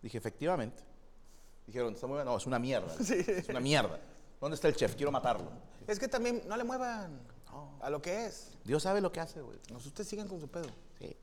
Dije, 0.02 0.18
efectivamente. 0.18 0.82
Dijeron, 1.68 1.94
está 1.94 2.08
muy 2.08 2.16
bien. 2.16 2.26
No, 2.26 2.38
es 2.38 2.46
una 2.48 2.60
mierda. 2.60 2.94
Es 3.00 3.50
una 3.50 3.60
mierda. 3.60 4.00
¿Dónde 4.42 4.56
está 4.56 4.68
el 4.68 4.76
chef? 4.76 4.96
Quiero 4.96 5.12
matarlo. 5.12 5.50
Es 5.88 5.98
que 6.00 6.08
también 6.10 6.42
no 6.48 6.58
le 6.58 6.64
muevan 6.66 7.18
a 7.80 7.90
lo 7.90 8.02
que 8.02 8.26
es. 8.26 8.52
Dios 8.66 8.84
sabe 8.84 9.00
lo 9.02 9.12
que 9.12 9.20
hace, 9.22 9.42
güey. 9.42 9.58
Nos 9.72 9.86
ustedes 9.86 10.10
sigan 10.10 10.28
con 10.28 10.40
su 10.42 10.48
pedo. 10.50 10.68
Sí. 11.00 11.16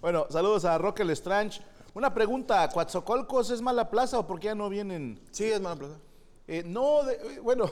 Bueno, 0.00 0.26
saludos 0.30 0.64
a 0.64 0.76
Roque 0.78 1.04
Lestrange. 1.04 1.60
Una 1.94 2.12
pregunta, 2.12 2.68
¿Coatzacoalcos 2.68 3.50
es 3.50 3.62
mala 3.62 3.88
plaza 3.88 4.18
o 4.18 4.26
por 4.26 4.38
qué 4.38 4.46
ya 4.48 4.54
no 4.54 4.68
vienen? 4.68 5.18
Sí, 5.30 5.44
es 5.44 5.60
mala 5.60 5.76
plaza. 5.76 5.94
Eh, 6.46 6.62
no, 6.64 7.02
de- 7.02 7.14
eh, 7.14 7.40
bueno, 7.40 7.70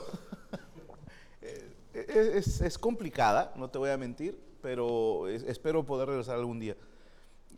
eh, 1.41 2.33
es, 2.35 2.61
es 2.61 2.77
complicada, 2.77 3.53
no 3.55 3.69
te 3.69 3.77
voy 3.77 3.89
a 3.89 3.97
mentir, 3.97 4.39
pero 4.61 5.27
es- 5.27 5.43
espero 5.43 5.85
poder 5.85 6.07
regresar 6.09 6.35
algún 6.35 6.59
día. 6.59 6.75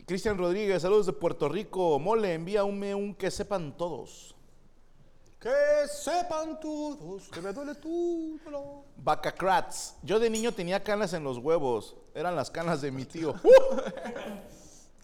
Cristian 0.06 0.38
Rodríguez, 0.38 0.82
saludos 0.82 1.06
de 1.06 1.12
Puerto 1.12 1.48
Rico. 1.48 1.98
Mole, 1.98 2.34
envía 2.34 2.64
un, 2.64 2.82
un 2.82 3.14
que 3.14 3.30
sepan 3.30 3.76
todos. 3.76 4.34
Que 5.40 5.86
sepan 5.88 6.58
todos 6.58 7.28
que 7.28 7.40
me 7.40 7.52
duele 7.52 7.74
tu 7.76 8.40
dolor. 8.44 8.84
Bacacrats, 8.96 9.94
yo 10.02 10.18
de 10.18 10.28
niño 10.28 10.52
tenía 10.52 10.82
canas 10.82 11.12
en 11.12 11.22
los 11.22 11.38
huevos, 11.38 11.94
eran 12.14 12.34
las 12.34 12.50
canas 12.50 12.80
de 12.80 12.90
mi 12.90 13.04
tío. 13.04 13.34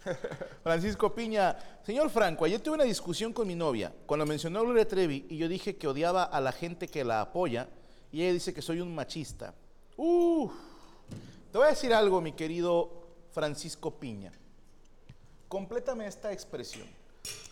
Francisco 0.62 1.14
Piña, 1.14 1.56
señor 1.84 2.10
Franco, 2.10 2.44
ayer 2.44 2.60
tuve 2.60 2.74
una 2.74 2.84
discusión 2.84 3.32
con 3.32 3.46
mi 3.46 3.54
novia 3.54 3.92
cuando 4.06 4.26
mencionó 4.26 4.60
a 4.60 4.62
Gloria 4.62 4.86
Trevi 4.86 5.26
y 5.28 5.36
yo 5.36 5.48
dije 5.48 5.76
que 5.76 5.88
odiaba 5.88 6.24
a 6.24 6.40
la 6.40 6.52
gente 6.52 6.88
que 6.88 7.04
la 7.04 7.20
apoya 7.20 7.68
y 8.12 8.22
ella 8.22 8.32
dice 8.32 8.54
que 8.54 8.62
soy 8.62 8.80
un 8.80 8.94
machista. 8.94 9.54
Uf. 9.96 10.52
Te 11.50 11.58
voy 11.58 11.66
a 11.68 11.70
decir 11.70 11.94
algo, 11.94 12.20
mi 12.20 12.32
querido 12.32 13.06
Francisco 13.30 13.92
Piña. 13.98 14.32
Complétame 15.48 16.06
esta 16.06 16.32
expresión. 16.32 16.88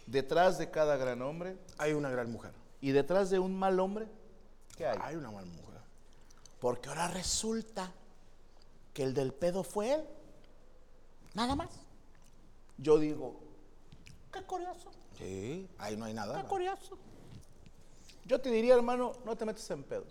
Detrás 0.06 0.58
de 0.58 0.68
cada 0.68 0.96
gran 0.96 1.22
hombre 1.22 1.56
Hay 1.78 1.92
una 1.92 2.10
gran 2.10 2.30
mujer. 2.30 2.61
Y 2.82 2.90
detrás 2.90 3.30
de 3.30 3.38
un 3.38 3.58
mal 3.58 3.80
hombre, 3.80 4.06
¿qué 4.76 4.86
hay? 4.86 4.98
Hay 5.02 5.16
una 5.16 5.30
gran 5.30 5.48
mujer. 5.48 5.80
Porque 6.60 6.90
ahora 6.90 7.08
resulta 7.08 7.90
que 8.92 9.02
el 9.04 9.14
del 9.14 9.32
pedo 9.32 9.62
fue 9.64 9.94
él. 9.94 10.04
Nada 11.32 11.56
más. 11.56 11.70
Yo 12.76 12.98
digo, 12.98 13.40
qué 14.32 14.42
curioso, 14.42 14.90
Sí, 15.16 15.68
ahí 15.78 15.96
no 15.96 16.04
hay 16.06 16.12
nada. 16.14 16.40
qué 16.42 16.46
curioso. 16.48 16.98
Yo 18.24 18.40
te 18.40 18.50
diría, 18.50 18.74
hermano, 18.74 19.12
no 19.24 19.36
te 19.36 19.44
metas 19.44 19.68
en 19.70 19.82
pedos. 19.84 20.06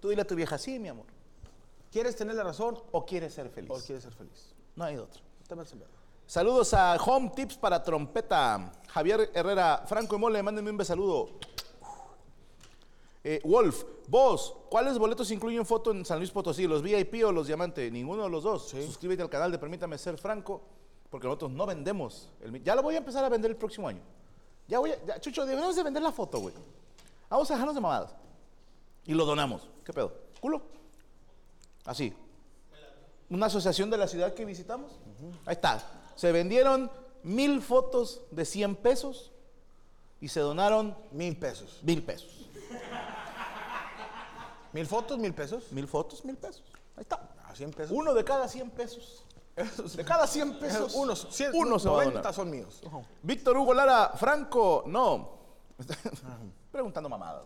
Tú 0.00 0.08
dile 0.10 0.22
a 0.22 0.26
tu 0.26 0.34
vieja, 0.34 0.56
sí, 0.58 0.78
mi 0.78 0.88
amor. 0.88 1.06
¿Quieres 1.90 2.14
tener 2.16 2.34
la 2.36 2.44
razón 2.44 2.78
O 2.92 3.04
quieres 3.06 3.34
ser 3.34 3.48
feliz. 3.50 3.70
o 3.70 3.74
quieres 3.84 4.04
ser 4.04 4.12
feliz? 4.12 4.54
No 4.76 4.84
hay 4.84 4.96
otra. 4.96 5.20
No 5.40 5.46
te 5.46 5.54
metas 5.56 5.72
en 5.72 5.78
pedo. 5.80 5.88
Saludos 6.26 6.74
a 6.74 6.96
Home 6.96 7.30
Tips 7.34 7.56
para 7.56 7.82
trompeta. 7.82 8.70
Javier 8.88 9.30
Herrera, 9.34 9.84
Franco 9.86 10.16
y 10.16 10.18
Mole, 10.18 10.42
mándenme 10.42 10.70
un 10.70 10.76
besaludo. 10.76 11.30
Eh, 13.30 13.42
Wolf, 13.44 13.84
vos, 14.06 14.56
¿cuáles 14.70 14.96
boletos 14.98 15.30
incluyen 15.30 15.66
foto 15.66 15.90
en 15.90 16.02
San 16.02 16.16
Luis 16.16 16.30
Potosí? 16.30 16.66
¿Los 16.66 16.80
VIP 16.80 17.22
o 17.26 17.30
los 17.30 17.46
diamante? 17.46 17.90
Ninguno 17.90 18.22
de 18.22 18.30
los 18.30 18.42
dos. 18.42 18.70
Suscríbete 18.70 19.20
al 19.20 19.28
canal 19.28 19.52
de 19.52 19.58
Permítame 19.58 19.98
Ser 19.98 20.16
Franco, 20.16 20.62
porque 21.10 21.26
nosotros 21.26 21.50
no 21.50 21.66
vendemos. 21.66 22.30
el 22.40 22.64
ya 22.64 22.74
lo 22.74 22.82
voy 22.82 22.94
a 22.94 22.98
empezar 22.98 23.22
a 23.22 23.28
vender 23.28 23.50
el 23.50 23.58
próximo 23.58 23.86
año. 23.86 24.00
Ya 24.66 24.78
voy 24.78 24.92
a, 24.92 25.04
ya, 25.04 25.20
Chucho, 25.20 25.44
debemos 25.44 25.76
de 25.76 25.82
vender 25.82 26.02
la 26.02 26.10
foto, 26.10 26.38
güey. 26.40 26.54
Vamos 27.28 27.50
a 27.50 27.52
dejarnos 27.52 27.74
de 27.74 27.82
mamadas. 27.82 28.14
Y 29.04 29.12
lo 29.12 29.26
donamos. 29.26 29.68
¿Qué 29.84 29.92
pedo? 29.92 30.10
¿Culo? 30.40 30.62
Así. 31.84 32.14
Una 33.28 33.44
asociación 33.44 33.90
de 33.90 33.98
la 33.98 34.08
ciudad 34.08 34.32
que 34.32 34.46
visitamos. 34.46 34.90
Ahí 35.44 35.52
está. 35.52 35.84
Se 36.16 36.32
vendieron 36.32 36.90
mil 37.22 37.60
fotos 37.60 38.22
de 38.30 38.46
100 38.46 38.76
pesos 38.76 39.32
y 40.18 40.28
se 40.28 40.40
donaron 40.40 40.96
Mil 41.12 41.36
pesos. 41.36 41.80
mil 41.82 42.02
pesos. 42.02 42.47
Mil 44.72 44.86
fotos, 44.86 45.18
mil 45.18 45.34
pesos. 45.34 45.72
Mil 45.72 45.86
fotos, 45.88 46.24
mil 46.24 46.36
pesos. 46.36 46.64
Ahí 46.96 47.02
está. 47.02 47.28
A 47.46 47.54
100 47.54 47.70
pesos. 47.72 47.96
Uno 47.96 48.12
de 48.12 48.24
cada 48.24 48.46
100 48.48 48.70
pesos. 48.70 49.24
De 49.96 50.04
cada 50.04 50.26
100 50.26 50.58
pesos. 50.60 50.94
Unos, 50.94 51.26
cien, 51.30 51.50
uno 51.54 51.78
se 51.78 51.88
va 51.88 52.02
a 52.02 52.04
90 52.04 52.18
donar. 52.20 52.34
son 52.34 52.50
míos. 52.50 52.82
Víctor 53.22 53.56
Hugo 53.56 53.72
Lara, 53.74 54.12
Franco, 54.16 54.84
no. 54.86 55.38
Preguntando 56.72 57.08
mamadas. 57.08 57.44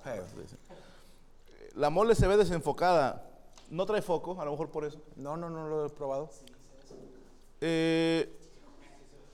La 1.74 1.90
mole 1.90 2.14
se 2.14 2.26
ve 2.26 2.36
desenfocada. 2.36 3.28
No 3.70 3.86
trae 3.86 4.02
foco, 4.02 4.38
a 4.40 4.44
lo 4.44 4.50
mejor 4.50 4.70
por 4.70 4.84
eso. 4.84 5.00
No, 5.16 5.36
no, 5.36 5.48
no 5.48 5.68
lo 5.68 5.86
he 5.86 5.90
probado. 5.90 6.28
Eh, 7.60 8.38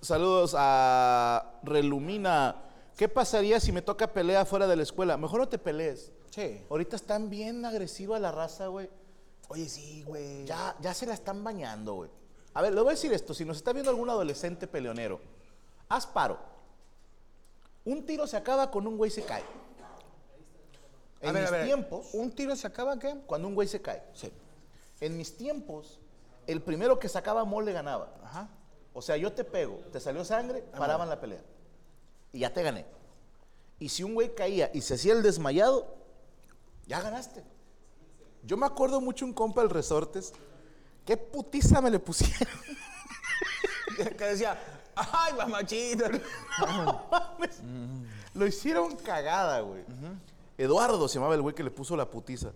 saludos 0.01 0.55
a 0.57 1.55
Relumina. 1.63 2.63
¿Qué 2.97 3.09
pasaría 3.09 3.59
si 3.59 3.73
me 3.73 3.83
toca 3.83 4.13
pelea 4.13 4.45
fuera 4.45 4.67
de 4.67 4.77
la 4.77 4.83
escuela? 4.83 5.17
Mejor 5.17 5.41
no 5.41 5.49
te 5.49 5.59
pelees. 5.59 6.13
Sí. 6.31 6.65
Ahorita 6.71 6.97
están 6.97 7.31
bien 7.31 7.65
agresiva 7.65 8.19
la 8.19 8.33
raza, 8.33 8.67
güey. 8.67 8.89
Oye, 9.49 9.69
sí, 9.69 10.03
güey. 10.07 10.45
Ya, 10.45 10.77
ya 10.81 10.93
se 10.95 11.07
la 11.07 11.15
están 11.15 11.43
bañando, 11.43 11.95
güey. 11.95 12.11
A 12.55 12.63
ver, 12.63 12.75
le 12.75 12.81
voy 12.81 12.91
a 12.91 12.95
decir 12.95 13.13
esto. 13.13 13.35
Si 13.35 13.45
nos 13.45 13.59
está 13.59 13.73
viendo 13.73 13.91
algún 13.91 14.11
adolescente 14.11 14.67
peleonero, 14.67 15.21
haz 15.89 16.07
paro. 16.07 16.39
Un 17.85 18.05
tiro 18.05 18.27
se 18.27 18.37
acaba 18.37 18.71
con 18.71 18.87
un 18.87 18.97
güey 18.97 19.11
se 19.11 19.23
cae. 19.23 19.43
En 21.21 21.33
ver, 21.35 21.43
mis 21.43 21.51
ver. 21.51 21.67
tiempos, 21.67 22.15
¿Un 22.15 22.31
tiro 22.31 22.55
se 22.55 22.67
acaba 22.67 22.99
qué? 22.99 23.17
cuando 23.27 23.49
un 23.49 23.55
güey 23.55 23.67
se 23.67 23.81
cae. 23.81 24.03
Sí. 24.15 24.31
En 25.01 25.17
mis 25.17 25.37
tiempos, 25.37 25.99
el 26.47 26.63
primero 26.63 26.99
que 26.99 27.09
sacaba 27.09 27.45
mole 27.45 27.73
ganaba. 27.73 28.15
Ajá. 28.23 28.49
O 28.93 29.03
sea, 29.03 29.17
yo 29.17 29.33
te 29.33 29.45
pego, 29.45 29.77
te 29.93 30.01
salió 30.01 30.25
sangre, 30.25 30.63
paraban 30.77 31.09
la 31.09 31.21
pelea. 31.21 31.43
Y 32.33 32.41
ya 32.41 32.53
te 32.53 32.63
gané. 32.63 32.85
Y 33.79 33.89
si 33.89 34.03
un 34.03 34.15
güey 34.15 34.35
caía 34.35 34.71
y 34.75 34.81
se 34.81 34.95
hacía 34.95 35.13
el 35.13 35.23
desmayado, 35.23 35.95
ya 36.89 37.01
ganaste. 37.01 37.45
Yo 38.43 38.57
me 38.57 38.67
acuerdo 38.67 39.01
mucho 39.01 39.25
un 39.25 39.33
compa 39.33 39.61
del 39.61 39.71
Resortes, 39.71 40.33
qué 41.05 41.17
putiza 41.17 41.81
me 41.81 41.91
le 41.91 42.01
pusieron. 42.01 42.49
que 44.17 44.25
decía, 44.25 44.59
ay, 44.97 45.35
mamachito. 45.35 46.07
No 46.61 47.09
mames. 47.11 47.61
Lo 48.35 48.47
hicieron 48.47 48.97
cagada, 48.97 49.61
güey. 49.61 49.85
Eduardo 50.57 51.07
se 51.09 51.17
llamaba 51.17 51.35
el 51.35 51.43
güey 51.43 51.55
que 51.55 51.63
le 51.63 51.71
puso 51.71 51.97
la 51.97 52.11
putiza. 52.11 52.53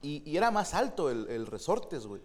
Y, 0.00 0.28
y 0.28 0.36
era 0.36 0.50
más 0.50 0.74
alto 0.74 1.10
el, 1.10 1.28
el 1.28 1.46
Resortes, 1.46 2.06
güey. 2.06 2.22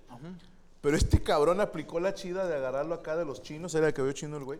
Pero 0.82 0.96
este 0.96 1.22
cabrón 1.22 1.60
aplicó 1.60 2.00
la 2.00 2.14
chida 2.14 2.48
de 2.48 2.56
agarrarlo 2.56 2.96
acá 2.96 3.18
de 3.18 3.26
los 3.26 3.42
chinos, 3.42 3.76
era 3.76 3.88
el 3.88 3.94
que 3.94 4.02
vio 4.02 4.14
chino 4.14 4.38
el 4.38 4.46
güey. 4.46 4.60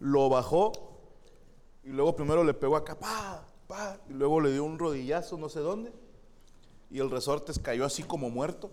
Lo 0.00 0.28
bajó 0.28 0.72
y 1.84 1.90
luego 1.90 2.16
primero 2.16 2.42
le 2.44 2.54
pegó 2.54 2.76
acá, 2.76 2.98
pa, 2.98 3.44
pa, 3.66 3.98
y 4.08 4.12
luego 4.12 4.40
le 4.40 4.52
dio 4.52 4.64
un 4.64 4.78
rodillazo 4.78 5.36
no 5.36 5.48
sé 5.48 5.60
dónde. 5.60 5.92
Y 6.90 7.00
el 7.00 7.10
Resortes 7.10 7.58
cayó 7.58 7.84
así 7.84 8.02
como 8.02 8.30
muerto. 8.30 8.70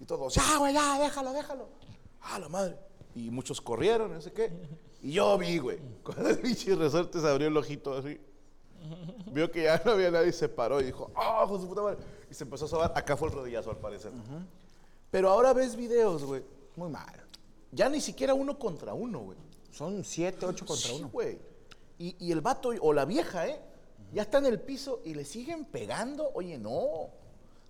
Y 0.00 0.04
todos, 0.04 0.34
ya, 0.34 0.56
güey, 0.58 0.74
ya, 0.74 0.98
déjalo, 0.98 1.32
déjalo. 1.32 1.68
Ah, 2.22 2.38
la 2.38 2.48
madre. 2.48 2.76
Y 3.14 3.30
muchos 3.30 3.60
corrieron, 3.60 4.12
no 4.12 4.20
sé 4.20 4.32
qué. 4.32 4.52
Y 5.02 5.12
yo 5.12 5.36
vi, 5.38 5.58
güey. 5.58 5.78
Cuando 6.02 6.28
el 6.28 6.38
pinche 6.38 6.74
Resortes 6.74 7.22
abrió 7.24 7.48
el 7.48 7.56
ojito 7.56 7.94
así. 7.94 8.20
Vio 9.32 9.50
que 9.50 9.64
ya 9.64 9.80
no 9.84 9.92
había 9.92 10.10
nadie 10.10 10.28
y 10.30 10.32
se 10.32 10.48
paró 10.48 10.80
y 10.80 10.84
dijo, 10.84 11.10
¡ah, 11.14 11.46
de 11.50 11.58
su 11.58 11.68
puta 11.68 11.82
madre! 11.82 11.98
Y 12.30 12.34
se 12.34 12.44
empezó 12.44 12.64
a 12.64 12.68
sobar. 12.68 12.92
Acá 12.96 13.16
fue 13.16 13.28
el 13.28 13.34
rodillazo, 13.34 13.70
al 13.70 13.76
parecer. 13.78 14.10
Pero 15.10 15.28
ahora 15.28 15.52
ves 15.52 15.76
videos, 15.76 16.24
güey. 16.24 16.42
Muy 16.76 16.88
mal. 16.88 17.24
Ya 17.72 17.88
ni 17.88 18.00
siquiera 18.00 18.32
uno 18.34 18.58
contra 18.58 18.94
uno, 18.94 19.20
güey. 19.20 19.38
Son 19.70 20.02
siete, 20.04 20.46
ocho 20.46 20.64
contra 20.66 20.88
Sí, 20.88 20.96
uno. 20.98 21.08
güey. 21.10 21.38
Y, 21.98 22.16
y 22.18 22.32
el 22.32 22.40
vato 22.40 22.70
o 22.80 22.92
la 22.92 23.04
vieja, 23.04 23.46
¿eh? 23.46 23.60
Ya 24.12 24.22
está 24.22 24.38
en 24.38 24.46
el 24.46 24.60
piso 24.60 25.00
y 25.04 25.14
le 25.14 25.24
siguen 25.24 25.64
pegando. 25.64 26.30
Oye, 26.34 26.58
no. 26.58 27.10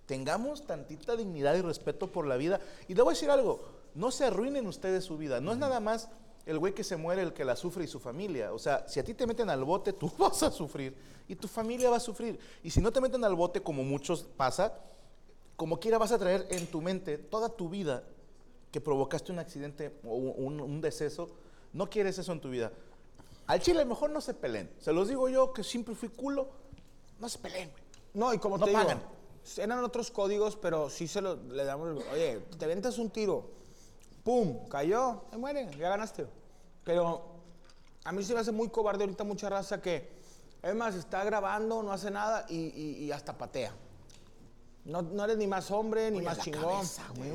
Tengamos 0.05 0.65
tantita 0.65 1.15
dignidad 1.15 1.55
y 1.55 1.61
respeto 1.61 2.07
por 2.07 2.27
la 2.27 2.37
vida. 2.37 2.59
Y 2.87 2.95
le 2.95 3.01
voy 3.01 3.11
a 3.11 3.15
decir 3.15 3.29
algo. 3.29 3.61
No 3.93 4.11
se 4.11 4.25
arruinen 4.25 4.67
ustedes 4.67 5.03
su 5.03 5.17
vida. 5.17 5.39
No 5.39 5.51
es 5.51 5.57
nada 5.57 5.79
más 5.79 6.09
el 6.45 6.57
güey 6.57 6.73
que 6.73 6.83
se 6.83 6.97
muere 6.97 7.21
el 7.21 7.33
que 7.33 7.45
la 7.45 7.55
sufre 7.55 7.83
y 7.83 7.87
su 7.87 7.99
familia. 7.99 8.53
O 8.53 8.59
sea, 8.59 8.87
si 8.87 8.99
a 8.99 9.03
ti 9.03 9.13
te 9.13 9.27
meten 9.27 9.49
al 9.49 9.63
bote, 9.63 9.93
tú 9.93 10.11
vas 10.17 10.43
a 10.43 10.51
sufrir 10.51 10.95
y 11.27 11.35
tu 11.35 11.47
familia 11.47 11.89
va 11.89 11.97
a 11.97 12.01
sufrir. 12.01 12.39
Y 12.63 12.71
si 12.71 12.81
no 12.81 12.91
te 12.91 13.01
meten 13.01 13.23
al 13.23 13.35
bote, 13.35 13.61
como 13.61 13.83
muchos 13.83 14.23
pasa, 14.23 14.73
como 15.55 15.79
quiera 15.79 15.97
vas 15.97 16.11
a 16.11 16.19
traer 16.19 16.47
en 16.49 16.67
tu 16.67 16.81
mente 16.81 17.17
toda 17.17 17.49
tu 17.49 17.69
vida 17.69 18.03
que 18.71 18.81
provocaste 18.81 19.31
un 19.31 19.39
accidente 19.39 19.93
o 20.03 20.15
un, 20.15 20.59
un 20.59 20.81
deceso. 20.81 21.29
No 21.73 21.89
quieres 21.89 22.17
eso 22.17 22.31
en 22.31 22.41
tu 22.41 22.49
vida. 22.49 22.71
Al 23.47 23.59
chile 23.61 23.83
mejor 23.85 24.09
no 24.11 24.21
se 24.21 24.33
peleen. 24.33 24.73
Se 24.79 24.91
los 24.93 25.07
digo 25.09 25.27
yo 25.29 25.51
que 25.53 25.63
siempre 25.63 25.95
fui 25.95 26.09
culo. 26.09 26.49
No 27.19 27.27
se 27.29 27.37
peleen, 27.39 27.69
güey. 27.71 27.83
No, 28.13 28.33
y 28.33 28.37
como 28.39 28.57
No 28.57 28.65
te 28.65 28.73
pagan. 28.73 28.99
digo, 28.99 29.63
eran 29.63 29.83
otros 29.83 30.11
códigos, 30.11 30.55
pero 30.55 30.89
sí 30.89 31.07
se 31.07 31.21
lo 31.21 31.35
le 31.35 31.63
damos. 31.65 32.03
Oye, 32.13 32.39
te 32.57 32.67
ventas 32.67 32.97
un 32.97 33.09
tiro, 33.09 33.49
pum, 34.23 34.67
cayó, 34.69 35.23
se 35.31 35.37
muere, 35.37 35.69
ya 35.77 35.89
ganaste. 35.89 36.27
Pero 36.83 37.25
a 38.03 38.11
mí 38.11 38.23
se 38.23 38.33
me 38.33 38.39
hace 38.39 38.51
muy 38.51 38.69
cobarde 38.69 39.03
ahorita 39.03 39.23
mucha 39.23 39.49
raza 39.49 39.81
que 39.81 40.19
Es 40.63 40.75
más, 40.75 40.93
está 40.93 41.23
grabando, 41.23 41.81
no 41.81 41.91
hace 41.91 42.11
nada 42.11 42.45
y, 42.47 42.55
y- 42.55 43.03
y 43.05 43.11
hasta 43.11 43.35
patea. 43.35 43.73
No, 44.85 45.01
no 45.01 45.23
eres 45.23 45.37
ni 45.37 45.47
más 45.47 45.71
hombre, 45.71 46.11
ni 46.11 46.17
Oye, 46.17 46.25
más 46.25 46.37
la 46.37 46.43
chingón. 46.43 46.61
cabeza, 46.61 47.03
güey. 47.15 47.31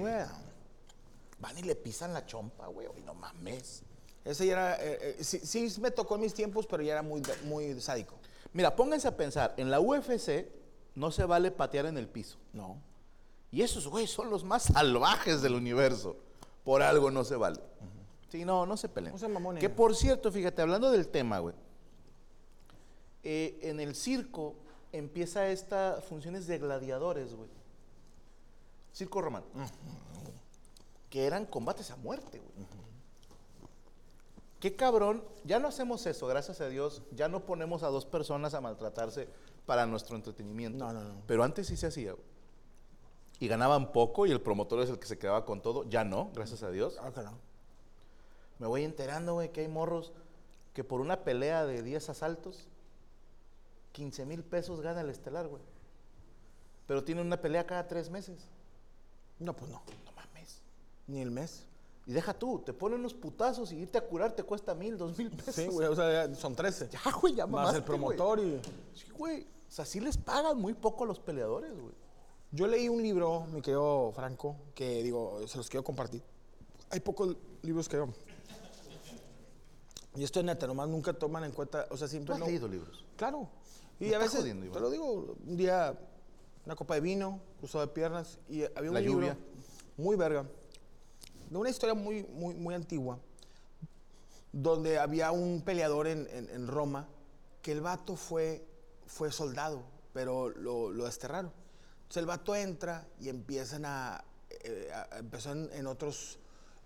Van 1.40 1.59
y 1.59 1.62
le 1.62 1.75
pisan 1.75 2.12
la 2.14 2.25
chompa, 2.25 2.69
güey. 2.69 2.87
No 3.05 3.14
mames. 3.14 3.83
Ese 4.27 4.47
ya 4.47 4.53
era, 4.53 4.75
eh, 4.85 5.17
eh, 5.21 5.25
sí, 5.25 5.71
sí 5.71 5.81
me 5.81 5.91
tocó 5.91 6.17
en 6.17 6.23
mis 6.23 6.35
tiempos, 6.35 6.67
pero 6.67 6.83
ya 6.83 6.93
era 6.93 7.03
muy, 7.03 7.23
muy 7.45 7.81
sádico. 7.81 8.17
Mira, 8.53 8.75
pónganse 8.75 9.07
a 9.07 9.17
pensar, 9.17 9.55
en 9.57 9.71
la 9.71 9.81
UFC 9.81 10.47
no 10.97 11.12
se 11.12 11.25
vale 11.25 11.51
patear 11.53 11.87
en 11.87 11.97
el 11.97 12.09
piso. 12.09 12.37
No. 12.53 12.77
Y 13.53 13.62
esos, 13.62 13.87
güey, 13.87 14.07
son 14.07 14.29
los 14.29 14.43
más 14.43 14.65
salvajes 14.65 15.43
del 15.43 15.55
universo. 15.55 16.17
Por 16.65 16.83
algo 16.83 17.11
no 17.11 17.23
se 17.23 17.37
vale. 17.37 17.61
Sí, 18.29 18.45
no, 18.45 18.67
no 18.67 18.77
se 18.77 18.89
peleen. 18.89 19.15
No 19.21 19.29
mamones. 19.29 19.61
Que 19.61 19.71
por 19.71 19.95
cierto, 19.95 20.33
fíjate, 20.33 20.61
hablando 20.61 20.91
del 20.91 21.07
tema, 21.09 21.39
güey. 21.39 21.55
eh, 23.23 23.59
en 23.62 23.79
el 23.79 23.95
circo 23.95 24.55
empieza 24.93 25.49
esta 25.49 26.01
funciones 26.09 26.47
de 26.47 26.59
gladiadores, 26.59 27.35
güey. 27.35 27.49
Circo 28.93 29.21
romano. 29.21 29.47
Que 31.11 31.27
eran 31.27 31.47
combates 31.47 31.91
a 31.93 31.97
muerte, 31.97 32.41
güey. 32.41 32.67
Qué 34.61 34.75
cabrón, 34.75 35.23
ya 35.45 35.59
no 35.59 35.69
hacemos 35.69 36.07
eso, 36.07 36.27
gracias 36.27 36.61
a 36.61 36.69
Dios, 36.69 37.03
ya 37.12 37.29
no 37.29 37.45
ponemos 37.45 37.83
a 37.83 37.88
dos 37.88 38.07
personas 38.07 38.55
a 38.55 38.61
maltratarse 38.61 39.29
para 39.66 39.85
nuestro 39.87 40.16
entretenimiento. 40.16 40.85
No, 40.85 40.92
no, 40.92 41.05
no. 41.05 41.23
Pero 41.27 41.45
antes 41.45 41.66
sí 41.66 41.77
se 41.77 41.88
hacía. 41.88 42.14
Y 43.38 43.49
ganaban 43.49 43.92
poco 43.92 44.25
y 44.27 44.31
el 44.31 44.40
promotor 44.40 44.81
es 44.81 44.88
el 44.88 44.99
que 44.99 45.07
se 45.07 45.19
quedaba 45.19 45.45
con 45.45 45.61
todo. 45.61 45.85
Ya 45.85 46.05
no, 46.05 46.31
gracias 46.35 46.62
a 46.62 46.71
Dios. 46.71 46.95
Claro 46.95 47.12
que 47.12 47.23
no. 47.23 47.38
Me 48.59 48.66
voy 48.66 48.85
enterando, 48.85 49.35
güey, 49.35 49.53
que 49.53 49.61
hay 49.61 49.69
morros 49.69 50.12
que 50.73 50.85
por 50.85 51.01
una 51.01 51.25
pelea 51.25 51.66
de 51.66 51.83
10 51.83 52.09
asaltos, 52.09 52.69
15 53.92 54.25
mil 54.25 54.42
pesos 54.42 54.81
gana 54.81 55.03
el 55.03 55.11
estelar, 55.11 55.49
güey. 55.49 55.62
Pero 56.87 57.05
tienen 57.05 57.27
una 57.27 57.40
pelea 57.40 57.66
cada 57.66 57.88
tres 57.88 58.11
meses. 58.11 58.49
No, 59.38 59.55
pues 59.55 59.71
no. 59.71 59.83
No 60.05 60.12
mames. 60.12 60.62
Ni 61.07 61.21
el 61.21 61.31
mes. 61.31 61.66
Y 62.07 62.12
deja 62.12 62.33
tú, 62.35 62.61
te 62.61 62.73
ponen 62.73 63.01
unos 63.01 63.14
putazos 63.14 63.73
y 63.73 63.77
irte 63.79 63.99
a 63.99 64.01
curar 64.07 64.33
te 64.33 64.45
cuesta 64.45 64.75
mil, 64.75 64.97
dos 64.97 65.19
mil 65.19 65.29
pesos. 65.31 65.55
Sí, 65.57 65.66
güey, 65.66 65.88
o 65.88 65.97
sea, 65.97 66.33
son 66.37 66.55
13. 66.55 66.88
Ya, 66.90 67.01
güey, 67.21 67.35
ya 67.35 67.47
Más 67.47 67.53
mamaste, 67.53 67.79
el 67.79 67.85
promotor 67.85 68.38
y... 68.38 68.61
Sí, 68.95 69.07
güey. 69.16 69.42
O 69.42 69.71
sea, 69.71 69.85
sí 69.85 69.99
les 69.99 70.16
pagan 70.16 70.57
muy 70.59 70.75
poco 70.75 71.03
a 71.03 71.07
los 71.09 71.19
peleadores, 71.19 71.73
güey. 71.79 71.92
Yo 72.53 72.69
leí 72.69 72.88
un 72.88 73.03
libro, 73.03 73.45
mi 73.53 73.61
querido 73.61 74.12
Franco, 74.14 74.57
que 74.75 75.03
digo, 75.03 75.40
se 75.49 75.59
los 75.59 75.69
quiero 75.69 75.83
compartir. 75.83 76.23
Hay 76.90 77.01
pocos 77.01 77.37
libros 77.62 77.88
que... 77.88 78.01
Y 80.14 80.25
esto 80.25 80.40
es 80.40 80.47
neta, 80.47 80.66
nomás 80.66 80.88
nunca 80.88 81.12
toman 81.12 81.45
en 81.45 81.53
cuenta, 81.53 81.87
o 81.90 81.97
sea, 81.97 82.07
¿Tú 82.07 82.12
siempre 82.12 82.35
has 82.35 82.40
no- 82.40 82.47
leído 82.47 82.69
libros? 82.69 83.05
Claro. 83.16 83.49
Me 83.99 84.09
Y 84.09 84.14
a 84.14 84.19
veces, 84.19 84.40
jodiendo, 84.40 84.71
te 84.71 84.81
lo 84.81 84.90
digo, 84.90 85.37
un 85.47 85.57
día, 85.57 85.99
una 86.64 86.75
copa 86.77 86.95
de 86.95 87.01
vino, 87.01 87.40
cruzado 87.59 87.85
de 87.87 87.92
piernas, 87.92 88.38
y 88.49 88.62
había 88.62 88.90
un 88.90 88.95
La 88.95 89.01
libro 89.01 89.16
lluvia. 89.21 89.38
muy 89.97 90.16
verga, 90.16 90.47
de 91.51 91.57
una 91.59 91.71
historia 91.71 91.95
muy, 91.95 92.25
muy, 92.25 92.55
muy 92.55 92.75
antigua, 92.75 93.19
donde 94.53 94.99
había 94.99 95.31
un 95.33 95.63
peleador 95.63 96.07
en, 96.07 96.27
en- 96.31 96.49
en 96.51 96.67
Roma, 96.67 97.09
que 97.63 97.73
el 97.73 97.81
vato 97.81 98.17
fue, 98.17 98.65
fue 99.07 99.31
soldado, 99.33 99.85
pero 100.13 100.49
lo, 100.51 100.91
lo 100.91 101.05
desterraron. 101.05 101.53
Entonces 102.03 102.21
el 102.21 102.27
vato 102.27 102.55
entra 102.55 103.07
y 103.21 103.29
empiezan 103.29 103.85
a, 103.85 104.25
eh, 104.51 104.91
a- 104.93 105.19
empezó 105.19 105.53
en, 105.53 105.69
en 105.73 105.87
otros, 105.87 106.39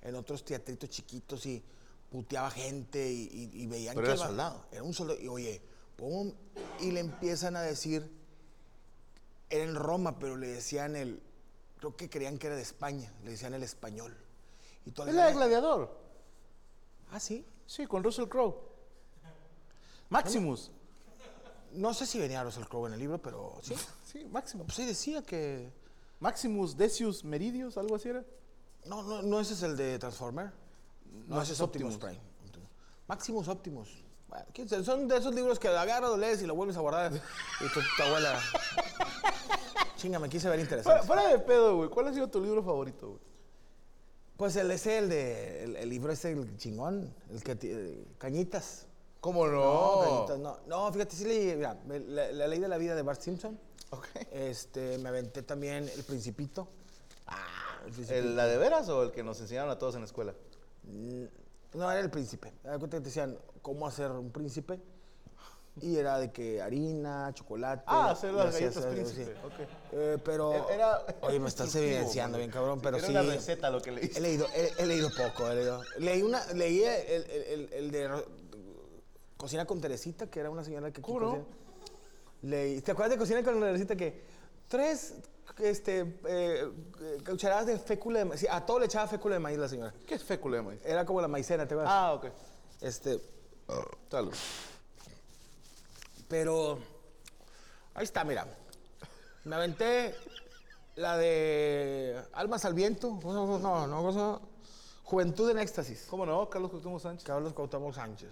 en 0.02 0.14
otros 0.14 0.44
teatritos 0.44 0.88
chiquitos 0.88 1.44
y 1.46 1.62
puteaba 2.10 2.50
gente 2.50 3.10
y, 3.10 3.28
y- 3.52 3.62
y 3.62 3.66
veían 3.66 3.94
Pero 3.94 4.06
que 4.06 4.12
era 4.12 4.22
el 4.22 4.28
soldado. 4.28 4.66
Era 4.72 4.82
un 4.82 4.94
soldado. 4.94 5.20
Y 5.20 5.28
oye, 5.28 5.62
pum, 5.96 6.32
y 6.80 6.90
le 6.90 7.00
empiezan 7.00 7.54
a 7.56 7.62
decir, 7.62 8.10
era 9.48 9.64
en 9.64 9.74
Roma, 9.74 10.18
pero 10.18 10.36
le 10.36 10.48
decían 10.48 10.96
el, 10.96 11.22
creo 11.78 11.96
que 11.96 12.08
creían 12.10 12.38
que 12.38 12.46
era 12.48 12.56
de 12.56 12.62
España, 12.62 13.12
le 13.24 13.30
decían 13.32 13.54
el 13.54 13.62
español. 13.62 14.16
Y 14.84 14.90
Es 14.90 15.14
la 15.14 15.26
de 15.26 15.32
Gladiador. 15.34 15.96
ah, 17.10 17.20
sí. 17.20 17.44
Sí, 17.66 17.86
con 17.86 18.02
Russell 18.02 18.26
Crowe. 18.26 18.56
Maximus. 20.08 20.70
No 21.72 21.94
sé 21.94 22.04
si 22.04 22.18
venía 22.18 22.42
Russell 22.42 22.64
Crowe 22.64 22.88
en 22.88 22.94
el 22.94 22.98
libro, 22.98 23.18
pero 23.18 23.58
sí. 23.62 23.74
Sí, 24.04 24.24
Maximus. 24.24 24.66
Pues 24.66 24.76
sí 24.76 24.86
decía 24.86 25.22
que... 25.22 25.72
Maximus 26.18 26.76
Decius 26.76 27.24
Meridius, 27.24 27.78
algo 27.78 27.94
así 27.96 28.08
era. 28.08 28.24
No, 28.84 29.02
no, 29.02 29.22
no 29.22 29.40
ese 29.40 29.54
es 29.54 29.62
el 29.62 29.76
de 29.76 29.98
Transformer. 29.98 30.52
No, 31.26 31.36
No, 31.36 31.42
ese 31.42 31.52
es 31.52 31.60
Optimus, 31.60 31.94
Optimus. 31.94 32.18
Prime. 32.18 32.30
Maximus 33.06 33.48
Optimus. 33.48 34.04
Bueno, 34.28 34.84
son 34.84 35.08
de 35.08 35.16
esos 35.16 35.34
libros 35.34 35.58
que 35.58 35.68
agarras, 35.68 36.10
lo 36.10 36.16
lees 36.16 36.42
y 36.42 36.46
lo 36.46 36.54
vuelves 36.54 36.76
a 36.76 36.80
guardar. 36.80 37.12
Y 37.12 37.68
tu, 37.72 37.80
tu 37.96 38.02
abuela... 38.02 38.38
Chinga, 39.96 40.18
me 40.18 40.28
quise 40.28 40.48
ver 40.48 40.58
Fuera, 40.58 40.62
interesante. 40.62 41.06
fuera 41.06 41.28
de 41.28 41.38
pedo, 41.40 41.76
güey. 41.76 41.90
¿Cuál 41.90 42.08
ha 42.08 42.12
sido 42.14 42.28
tu 42.28 42.40
libro 42.40 42.62
favorito, 42.62 43.08
güey? 43.08 43.20
Pues 44.40 44.56
el 44.56 44.70
ese, 44.70 44.96
el 44.96 45.10
de... 45.10 45.64
El, 45.64 45.76
el 45.76 45.88
libro 45.90 46.10
ese, 46.10 46.32
el 46.32 46.56
chingón. 46.56 47.12
El 47.30 47.42
que... 47.44 47.56
ti- 47.56 48.06
Cañitas. 48.16 48.86
¿Cómo 49.20 49.46
No, 49.46 50.02
no? 50.02 50.02
Cañitas, 50.02 50.38
no. 50.38 50.58
No, 50.66 50.90
fíjate, 50.94 51.14
sí 51.14 51.26
leí... 51.26 51.54
Mira, 51.54 51.76
la, 51.86 52.32
la 52.32 52.46
ley 52.48 52.58
de 52.58 52.66
la 52.66 52.78
vida 52.78 52.94
de 52.94 53.02
Bart 53.02 53.20
Simpson. 53.20 53.60
Ok. 53.90 54.06
Este, 54.32 54.96
me 54.96 55.10
aventé 55.10 55.42
también 55.42 55.86
El 55.94 56.04
Principito. 56.04 56.68
Ah, 57.26 57.82
El 57.84 57.92
Principito. 57.92 58.14
¿El, 58.18 58.34
¿La 58.34 58.46
de 58.46 58.56
veras 58.56 58.88
o 58.88 59.02
el 59.02 59.12
que 59.12 59.22
nos 59.22 59.38
enseñaron 59.42 59.70
a 59.70 59.78
todos 59.78 59.94
en 59.96 60.00
la 60.00 60.06
escuela? 60.06 60.34
No, 61.74 61.90
era 61.92 62.00
el 62.00 62.10
príncipe. 62.10 62.50
Te 62.88 63.00
decían 63.00 63.36
cómo 63.60 63.86
hacer 63.86 64.10
un 64.10 64.30
príncipe. 64.30 64.80
Y 65.82 65.96
era 65.96 66.18
de 66.18 66.30
que 66.30 66.60
harina, 66.60 67.30
chocolate. 67.34 67.82
Ah, 67.86 68.10
hacer 68.10 68.32
las 68.34 68.52
galletas 68.54 68.76
algo 68.84 68.92
príncipe. 68.92 69.34
Eh, 69.92 70.18
pero. 70.24 70.68
Era- 70.70 71.04
Oye, 71.22 71.40
me 71.40 71.48
estás 71.48 71.74
evidenciando 71.74 72.38
bien, 72.38 72.50
cabrón, 72.50 72.80
pero 72.82 72.98
Era 72.98 73.06
sí. 73.06 73.12
una 73.12 73.22
receta 73.22 73.70
lo 73.70 73.80
que 73.80 73.92
le 73.92 74.04
He 74.14 74.20
leído, 74.20 74.46
he, 74.54 74.72
he 74.78 74.86
leído 74.86 75.08
poco. 75.10 75.50
He 75.50 75.54
leído. 75.54 75.82
Leí, 75.98 76.22
una, 76.22 76.44
leí 76.52 76.82
el, 76.82 77.10
el- 77.10 77.30
el- 77.30 77.72
el 77.72 77.90
de 77.90 78.24
Cocina 79.36 79.64
con 79.64 79.80
Teresita, 79.80 80.26
que 80.28 80.40
era 80.40 80.50
una 80.50 80.62
señora 80.64 80.90
que. 80.92 81.00
¿Cómo 81.00 81.20
no? 81.20 81.46
Leí, 82.42 82.80
¿Te 82.82 82.92
acuerdas 82.92 83.12
de 83.12 83.18
Cocina 83.18 83.42
con 83.42 83.58
Teresita 83.60 83.96
que 83.96 84.22
tres 84.68 85.14
este, 85.58 86.20
eh, 86.26 86.68
cucharadas 87.26 87.66
de 87.66 87.78
fécula 87.78 88.20
de 88.20 88.24
maíz? 88.26 88.40
Sí, 88.40 88.46
a 88.50 88.64
todo 88.64 88.78
le 88.80 88.86
echaba 88.86 89.06
fécula 89.08 89.34
de 89.34 89.40
maíz 89.40 89.58
la 89.58 89.68
señora. 89.68 89.94
¿Qué 90.06 90.14
es 90.14 90.24
fécula 90.24 90.58
de 90.58 90.62
maíz? 90.62 90.80
Era 90.84 91.04
como 91.04 91.20
la 91.20 91.28
maicena, 91.28 91.66
¿te 91.66 91.74
acuerdas? 91.74 91.92
Ah, 91.94 92.12
ok. 92.14 92.26
Este, 92.80 93.20
Salud. 94.10 94.34
Pero 96.30 96.78
ahí 97.92 98.04
está, 98.04 98.22
mira. 98.24 98.46
Me 99.44 99.56
aventé 99.56 100.14
la 100.94 101.16
de 101.18 102.22
Almas 102.32 102.64
al 102.64 102.72
Viento. 102.74 103.18
No, 103.22 103.58
no, 103.58 103.86
no, 103.86 104.02
cosa- 104.02 104.40
Juventud 105.02 105.50
en 105.50 105.58
Éxtasis. 105.58 106.06
¿Cómo 106.08 106.24
no? 106.24 106.48
Carlos 106.48 106.70
Cuauhtémoc 106.70 107.00
Sánchez. 107.00 107.24
Carlos 107.26 107.52
Cuauhtémoc 107.52 107.92
Sánchez. 107.92 108.30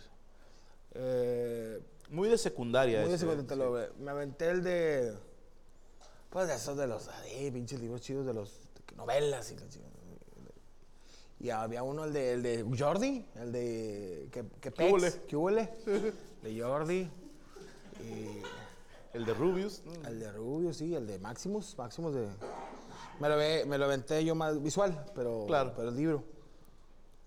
Eh, 0.95 1.81
Muy 2.11 2.29
de 2.29 2.39
secundaria. 2.39 3.01
muy 3.01 3.09
de 3.11 3.17
ese, 3.17 3.25
segundo 3.27 3.45
te 3.45 3.55
sí. 3.55 3.61
lo 3.61 3.73
ve. 3.73 3.91
Me 3.99 4.13
aventé 4.13 4.49
el 4.49 4.63
de. 4.63 5.15
Pues 6.31 6.47
de 6.47 6.55
esos 6.55 6.77
de 6.77 6.87
los. 6.87 7.09
Ay, 7.09 7.51
pinches 7.51 7.81
libros 7.81 8.01
chidos 8.01 8.25
de 8.25 8.33
los. 8.33 8.61
de 8.89 8.97
novelas 8.97 9.51
y. 9.51 9.57
Y 11.41 11.51
había 11.51 11.83
uno, 11.85 12.05
el 12.05 12.13
de, 12.13 12.33
el 12.33 12.43
de 12.43 12.67
Jordi, 12.79 13.25
el 13.37 13.51
de. 13.53 14.29
Que, 14.31 14.45
que 14.61 14.73
¿Qué 14.73 14.91
huele? 14.93 15.13
¿Qué 15.29 15.37
huele? 15.37 15.69
De 16.43 16.61
Jordi. 16.63 17.11
El 19.13 19.25
de 19.25 19.35
Rubius. 19.35 19.83
El 20.07 20.21
de 20.21 20.31
Rubio, 20.33 20.73
sí, 20.73 20.95
el 20.95 21.07
de 21.07 21.19
Maximus. 21.19 21.77
Maximus 21.79 22.15
de. 22.15 22.29
Me 23.21 23.29
lo, 23.29 23.37
ve- 23.37 23.65
me 23.67 23.79
lo 23.79 23.87
aventé 23.87 24.25
yo 24.25 24.35
más 24.35 24.63
visual, 24.63 25.07
pero. 25.15 25.45
Claro. 25.47 25.73
Pero 25.77 25.89
el 25.89 25.97
libro. 25.97 26.23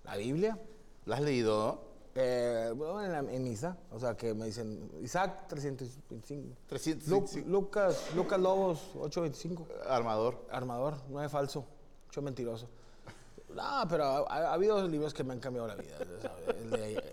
La 0.03 0.15
Biblia. 0.17 0.57
¿La 1.05 1.15
has 1.15 1.21
leído? 1.21 1.89
Eh, 2.15 2.71
bueno, 2.75 3.03
en, 3.03 3.11
la- 3.11 3.33
en 3.33 3.43
misa. 3.43 3.77
O 3.91 3.99
sea, 3.99 4.15
que 4.15 4.33
me 4.33 4.45
dicen. 4.45 4.89
Isaac 5.01 5.47
325. 5.47 6.55
325. 6.67 7.47
Lu- 7.47 7.51
Lucas, 7.61 8.11
Lucas 8.15 8.39
Lobos 8.39 8.79
825. 8.95 9.67
Armador. 9.87 10.45
Armador, 10.51 10.95
no 11.09 11.21
es 11.23 11.31
falso. 11.31 11.65
Yo 12.11 12.21
mentiroso. 12.21 12.67
No, 13.53 13.83
pero 13.89 14.03
ha, 14.05 14.49
ha 14.49 14.53
habido 14.53 14.87
libros 14.87 15.13
que 15.13 15.23
me 15.23 15.33
han 15.33 15.39
cambiado 15.39 15.67
la 15.67 15.75
vida. 15.75 15.97
¿sabes? 16.21 16.55
El 16.61 16.69
de. 16.69 17.10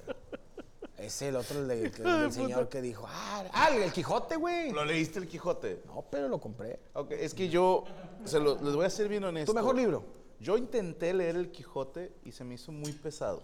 Es 1.08 1.22
el 1.22 1.36
otro, 1.36 1.58
el, 1.60 1.68
de- 1.68 1.84
el 1.86 1.92
del 2.22 2.32
señor 2.32 2.68
que 2.68 2.80
dijo. 2.82 3.06
Ah, 3.08 3.44
ah, 3.52 3.70
el 3.74 3.90
Quijote, 3.92 4.36
güey. 4.36 4.70
¿Lo 4.72 4.84
leíste 4.84 5.18
el 5.18 5.26
Quijote? 5.26 5.82
No, 5.86 6.04
pero 6.10 6.28
lo 6.28 6.38
compré. 6.40 6.78
Ok, 6.94 7.12
es 7.12 7.32
que 7.34 7.48
yo, 7.48 7.84
se 8.24 8.38
lo- 8.38 8.60
les 8.62 8.74
voy 8.74 8.84
a 8.84 8.90
ser 8.90 9.08
bien 9.08 9.24
honesto. 9.24 9.52
¿Tu 9.52 9.56
mejor 9.58 9.74
libro? 9.76 10.04
Yo 10.40 10.56
intenté 10.56 11.12
leer 11.14 11.36
el 11.36 11.50
Quijote 11.50 12.12
y 12.24 12.32
se 12.32 12.44
me 12.44 12.54
hizo 12.54 12.72
muy 12.72 12.92
pesado. 12.92 13.42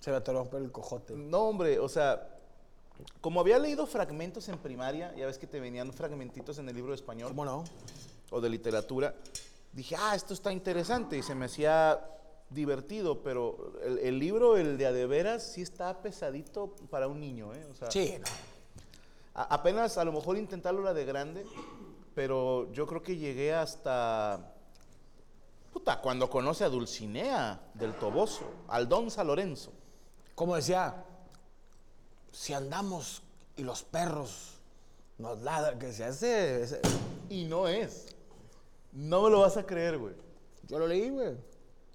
Se 0.00 0.10
me 0.10 0.16
atoró 0.18 0.44
por 0.44 0.60
el 0.60 0.70
cojote. 0.70 1.14
No, 1.14 1.44
hombre, 1.48 1.78
o 1.78 1.88
sea, 1.88 2.28
como 3.20 3.40
había 3.40 3.58
leído 3.58 3.86
fragmentos 3.86 4.48
en 4.48 4.58
primaria, 4.58 5.14
ya 5.16 5.26
ves 5.26 5.38
que 5.38 5.46
te 5.46 5.58
venían 5.58 5.92
fragmentitos 5.92 6.58
en 6.58 6.68
el 6.68 6.74
libro 6.76 6.90
de 6.92 6.96
español 6.96 7.28
¿Cómo 7.30 7.44
no? 7.44 7.64
o 8.30 8.40
de 8.40 8.48
literatura, 8.50 9.14
dije, 9.72 9.96
ah, 9.98 10.14
esto 10.14 10.34
está 10.34 10.52
interesante 10.52 11.16
y 11.16 11.22
se 11.22 11.34
me 11.34 11.46
hacía 11.46 11.98
divertido, 12.50 13.22
pero 13.22 13.72
el, 13.82 13.98
el 13.98 14.18
libro, 14.18 14.56
el 14.56 14.78
de 14.78 14.86
a 14.86 14.92
de 14.92 15.06
veras, 15.06 15.42
sí 15.52 15.62
está 15.62 16.00
pesadito 16.02 16.76
para 16.90 17.08
un 17.08 17.20
niño, 17.20 17.52
¿eh? 17.54 17.66
O 17.70 17.74
sea, 17.74 17.90
Sí. 17.90 18.14
A- 19.34 19.54
apenas 19.54 19.98
a 19.98 20.04
lo 20.04 20.12
mejor 20.12 20.38
intentarlo 20.38 20.82
la 20.82 20.94
de 20.94 21.04
grande, 21.04 21.44
pero 22.14 22.72
yo 22.72 22.86
creo 22.86 23.02
que 23.02 23.16
llegué 23.16 23.52
hasta... 23.54 24.52
Puta, 25.72 26.00
cuando 26.00 26.30
conoce 26.30 26.64
a 26.64 26.68
Dulcinea 26.70 27.60
del 27.74 27.94
Toboso, 27.96 28.44
al 28.68 28.88
Don 28.88 29.10
San 29.10 29.26
Lorenzo. 29.26 29.72
Como 30.34 30.56
decía, 30.56 31.04
si 32.32 32.54
andamos 32.54 33.22
y 33.56 33.62
los 33.62 33.82
perros 33.82 34.54
nos 35.18 35.42
ladran, 35.42 35.78
que 35.78 35.92
se 35.92 36.04
hace... 36.04 36.62
ese- 36.62 36.80
Y 37.28 37.44
no 37.44 37.68
es. 37.68 38.06
No 38.92 39.22
me 39.22 39.30
lo 39.30 39.40
vas 39.40 39.58
a 39.58 39.66
creer, 39.66 39.98
güey. 39.98 40.14
Yo 40.68 40.78
lo 40.78 40.86
leí, 40.86 41.10
güey. 41.10 41.34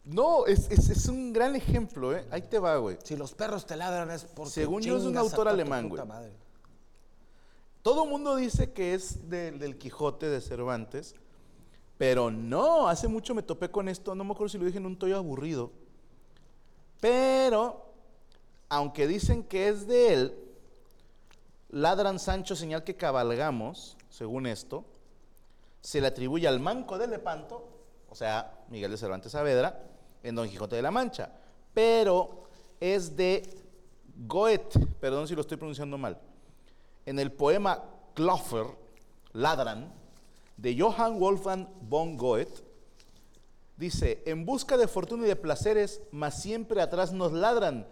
No, 0.04 0.46
es, 0.48 0.70
es- 0.72 0.90
es 0.90 1.08
un 1.08 1.32
gran 1.32 1.56
ejemplo, 1.56 2.16
¿eh? 2.16 2.26
Ahí 2.32 2.42
te 2.42 2.58
va, 2.60 2.76
güey. 2.78 2.98
Si 3.04 3.16
los 3.16 3.34
perros 3.34 3.66
te 3.66 3.76
ladran 3.76 4.10
es 4.12 4.24
porque 4.26 4.52
Según 4.52 4.82
yo, 4.82 4.98
es 4.98 5.04
un 5.04 5.16
autor 5.18 5.48
alemán, 5.48 5.90
güey. 5.90 6.04
madre. 6.06 6.32
Todo 7.84 8.06
mundo 8.06 8.36
dice 8.36 8.72
que 8.72 8.94
es 8.94 9.30
del- 9.30 9.60
del 9.60 9.78
Quijote 9.78 10.28
de 10.30 10.42
Cervantes, 10.42 11.16
pero 11.98 12.32
no, 12.32 12.88
hace 12.88 13.08
mucho 13.08 13.36
me 13.36 13.44
topé 13.44 13.70
con 13.70 13.88
esto, 13.90 14.16
no 14.16 14.24
me 14.24 14.32
acuerdo 14.34 14.50
si 14.50 14.58
lo 14.58 14.66
dije 14.66 14.78
en 14.80 14.86
un 14.88 14.98
toyo 14.98 15.18
aburrido, 15.18 15.72
pero 17.00 17.86
aunque 18.70 19.08
dicen 19.08 19.44
que 19.44 19.68
es 19.68 19.88
de 19.88 20.14
él, 20.14 20.36
ladran 21.70 22.20
Sancho 22.20 22.56
señal 22.56 22.84
que 22.84 22.96
cabalgamos, 22.96 23.98
según 24.10 24.46
esto, 24.48 24.84
se 25.82 26.02
le 26.02 26.08
atribuye 26.08 26.48
al 26.48 26.60
manco 26.60 26.98
de 26.98 27.08
Lepanto, 27.08 27.68
o 28.12 28.16
sea, 28.16 28.52
Miguel 28.70 28.92
de 28.92 28.98
Cervantes 28.98 29.32
Saavedra, 29.32 29.82
en 30.22 30.36
Don 30.36 30.48
Quijote 30.48 30.76
de 30.76 30.82
la 30.82 30.92
Mancha, 30.92 31.32
pero 31.74 32.44
es 32.80 33.16
de 33.16 33.50
Goethe, 34.28 34.80
perdón 35.00 35.28
si 35.28 35.34
lo 35.34 35.42
estoy 35.42 35.58
pronunciando 35.58 35.98
mal, 35.98 36.20
en 37.06 37.20
el 37.20 37.32
poema 37.32 37.84
Kloffer, 38.14 38.68
Ladran, 39.32 39.92
de 40.58 40.78
Johann 40.78 41.20
Wolfgang 41.20 41.68
von 41.82 42.18
Goethe, 42.18 42.62
dice, 43.78 44.22
en 44.26 44.46
busca 44.46 44.76
de 44.78 44.90
fortuna 44.90 45.26
y 45.26 45.30
de 45.30 45.36
placeres, 45.38 46.02
mas 46.12 46.42
siempre 46.42 46.82
atrás 46.82 47.14
nos 47.14 47.32
ladran, 47.32 47.88